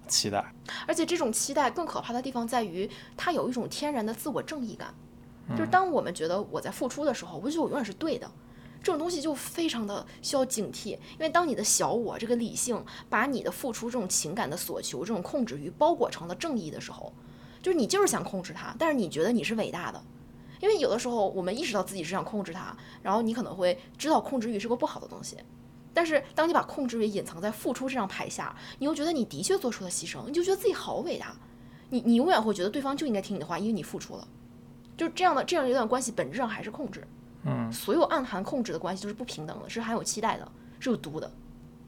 [0.09, 0.45] 期待。
[0.89, 4.93] 而且这种期待更可怕的地方在于，它有一种天然的自我正义感，
[5.51, 8.29] 就是当我们觉得我在付出的时候，我就觉得我永远是对的。
[8.83, 17.13] 这种东西就非常的需要警惕，因为当你的小我这个理性把你的付出这种情感的所求、这种控制欲包裹成了正义的时候，
[17.63, 20.03] 就是你就是想控制它，但是你觉得你是伟大的，
[20.61, 25.37] 因为有的时候我们意识到自己是想控制它，然后你可能会知道控制欲是个不好的东西，
[25.93, 31.35] 但是当你把控制欲隐藏在付出这张牌下，你又觉得你的确做出了牺牲，你就觉得自己好伟大，
[31.91, 34.27] 你你永远会觉得对方就应该听你的话，因为你付出了，
[34.97, 37.07] 就这样的这样一段关系本质上还是控制。
[37.45, 40.51] 嗯，所有暗含控制的关系都是不平等的，是含有期待的，
[40.81, 41.31] 是有毒的。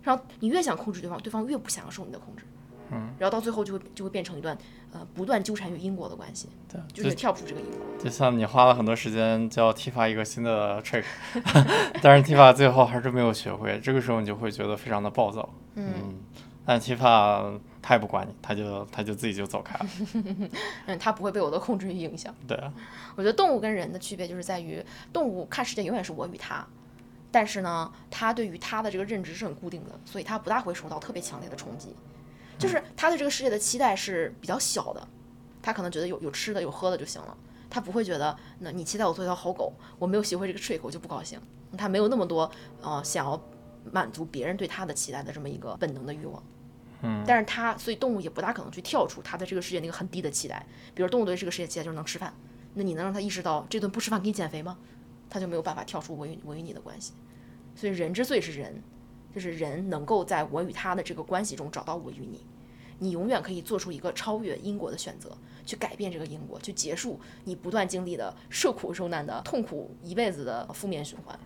[0.02, 2.44] 然后你越想控制对方，对方越不想要受你的控制。
[2.90, 4.56] 嗯，然后到最后就会就会变成一段
[4.92, 7.80] 呃不断纠缠于因果的关系，对，就是跳不出这个因果。
[8.02, 11.04] 就像你花了很多时间教 Tifa 一个新的 trick，
[12.02, 15.48] 但是 Tifa 最后还是没有学会，这个时候你就会觉得非常的暴躁。
[15.74, 16.18] 嗯
[16.64, 19.86] 但 Tifa 他也不管你，他就他就自己就走开了。
[20.84, 22.34] 嗯，他不会被我的控制欲影响。
[22.46, 22.70] 对啊，
[23.16, 26.66] 我觉得动物跟人的区别就是在于，动物看世界永远是我与他，
[27.30, 31.96] 但是呢，他对于他的这个认知是很固定的，所以他不大会受到特别强烈的冲击。
[32.58, 35.08] 就是他对这个世界的期待是比较小的，
[35.62, 37.36] 他可能觉得有有吃的有喝的就行了，
[37.70, 41.40] 他不会觉得那你期待我做一条好狗，我没有学会这个 trick 我就不高兴，
[41.76, 42.50] 他没有那么多
[42.82, 43.40] 呃想要
[43.92, 46.42] 满足别人对他的期待的这么一个本能的欲望。
[47.02, 50.66] 嗯，但是它，所以动物也不大可能去跳出它在这个世界那个很低的期待。
[50.96, 52.34] 比如动物对这个世界期待就是能吃饭，
[52.74, 54.76] 那你能让它意识到这顿不吃饭给你减肥吗？
[55.30, 57.12] 它就没有办法跳出我与我与你的关系。
[57.76, 58.82] 所以人之所以是人，
[59.38, 62.44] 就是人能够在我与他的这个关系中找到我与你。
[62.98, 65.30] 你永远可以做出一个超越因果的选择，
[65.64, 71.38] 去改变这个因果，去结束你不断经历的受苦受难的痛苦一辈子的负面循环。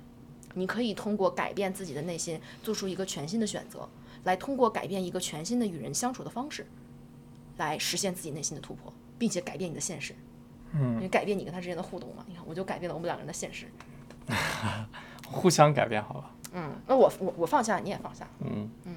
[0.55, 3.87] 你可以通过改变自己的内心，做出一个全新的选择。
[4.25, 6.67] 来通过改变一个全新的与人相处的方式，
[7.59, 10.15] 来实现自己内心的突破，并且改变你的现实。
[10.73, 12.25] 嗯，因为改变你跟他之间的互动嘛。
[12.27, 13.67] 你看，我就改变了我们两个人的现实。
[15.29, 16.31] 互相改变好吧。
[16.53, 18.27] 嗯，那我我我放下，你也放下。
[18.41, 18.95] 嗯嗯，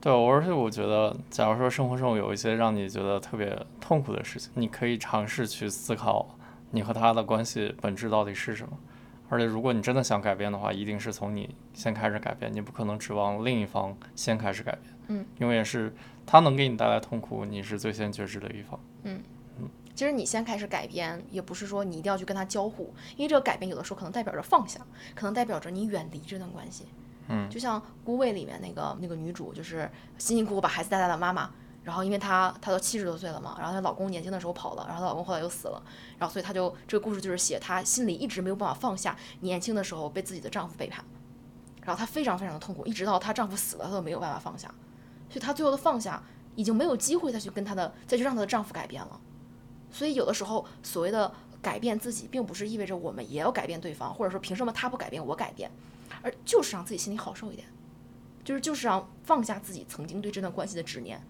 [0.00, 6.38] 对，而且我觉得，假如说生活中有一些让你觉得特别痛苦的事情，你可以尝试去思考
[6.70, 8.72] 你和他的关系本质到底是什么。
[9.28, 14.92] 而且，如果你真的想改变的话，一定是从你先开始改变，你不可能指望另一方先开始改变。
[15.06, 15.94] 嗯，因为是
[16.26, 18.80] 他能给你带来痛苦，你是最先觉知的一方。
[20.00, 24.80] 其实你先开始改变，也不是说你一定要去跟他交互，因为这个改变有的时候可能代表着放下，
[25.14, 26.86] 可能代表着你远离这段关系。
[27.28, 31.50] 嗯，就像《孤味》里面那个那个女主，就是辛辛苦苦把孩子带大的妈妈，
[31.84, 35.82] 然后因为她她都七十多岁了嘛，然后她老公年轻的时候跑了，然后她老公后来又死了，
[36.16, 41.04] 然后所以她就这个故事就是写她心里一直没有办法放下年轻的时候被自己的丈夫背叛，
[41.82, 44.66] 然后她非常非常的痛苦，一直到她丈夫死了，她都没有办法放下，
[45.28, 46.22] 所以她最后的放下
[46.56, 49.20] 已经没有机会再去跟她的再去让她的丈夫改变了。
[49.92, 51.32] 所以有的时候，所谓的
[51.62, 55.70] 改变自己，并不是意味着我们也要改变对方，或者说凭什么他不改变我改变，
[56.22, 57.66] 而就是让自己心里好受一点，
[58.44, 61.20] 就是就是让放下自己曾经对这段关系的执念，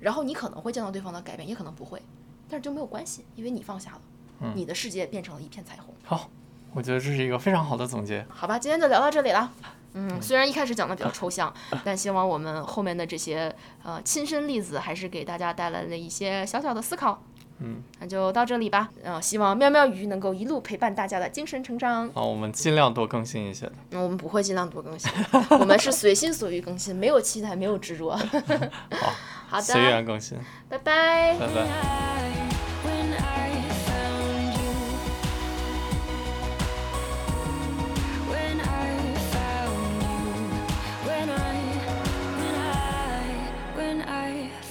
[0.00, 2.00] 然后你可能会见到对方的改变，也可能不会，
[2.48, 5.94] 但是就没有关系，因为你放下了，你的世界变成了一片彩虹。
[6.04, 6.30] 好，
[6.74, 8.24] 我觉得这是一个非常好的总结。
[8.28, 9.52] 好吧，今天就聊到这里了，
[9.94, 11.52] 嗯，虽然一开始讲的比较抽象，
[11.84, 17.22] 但希望我们后面的这些呃亲身例子，还是给大家带来了一些小小的思考。
[17.60, 18.90] 嗯，那就到这里吧。
[19.02, 22.10] 嗯、呃，希望喵喵鱼能够一路陪伴大家的精神成长。
[22.12, 23.72] 好，我们尽量多更新一些的。
[23.90, 25.10] 那、我们不会尽量多更新，
[25.50, 28.16] 我们是随心所欲更新，没有期待，没有执着。
[28.16, 28.26] 好，
[29.48, 30.36] 好的，随缘更新。
[30.68, 31.66] 拜拜，拜拜。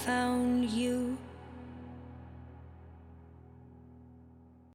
[0.04, 1.16] found you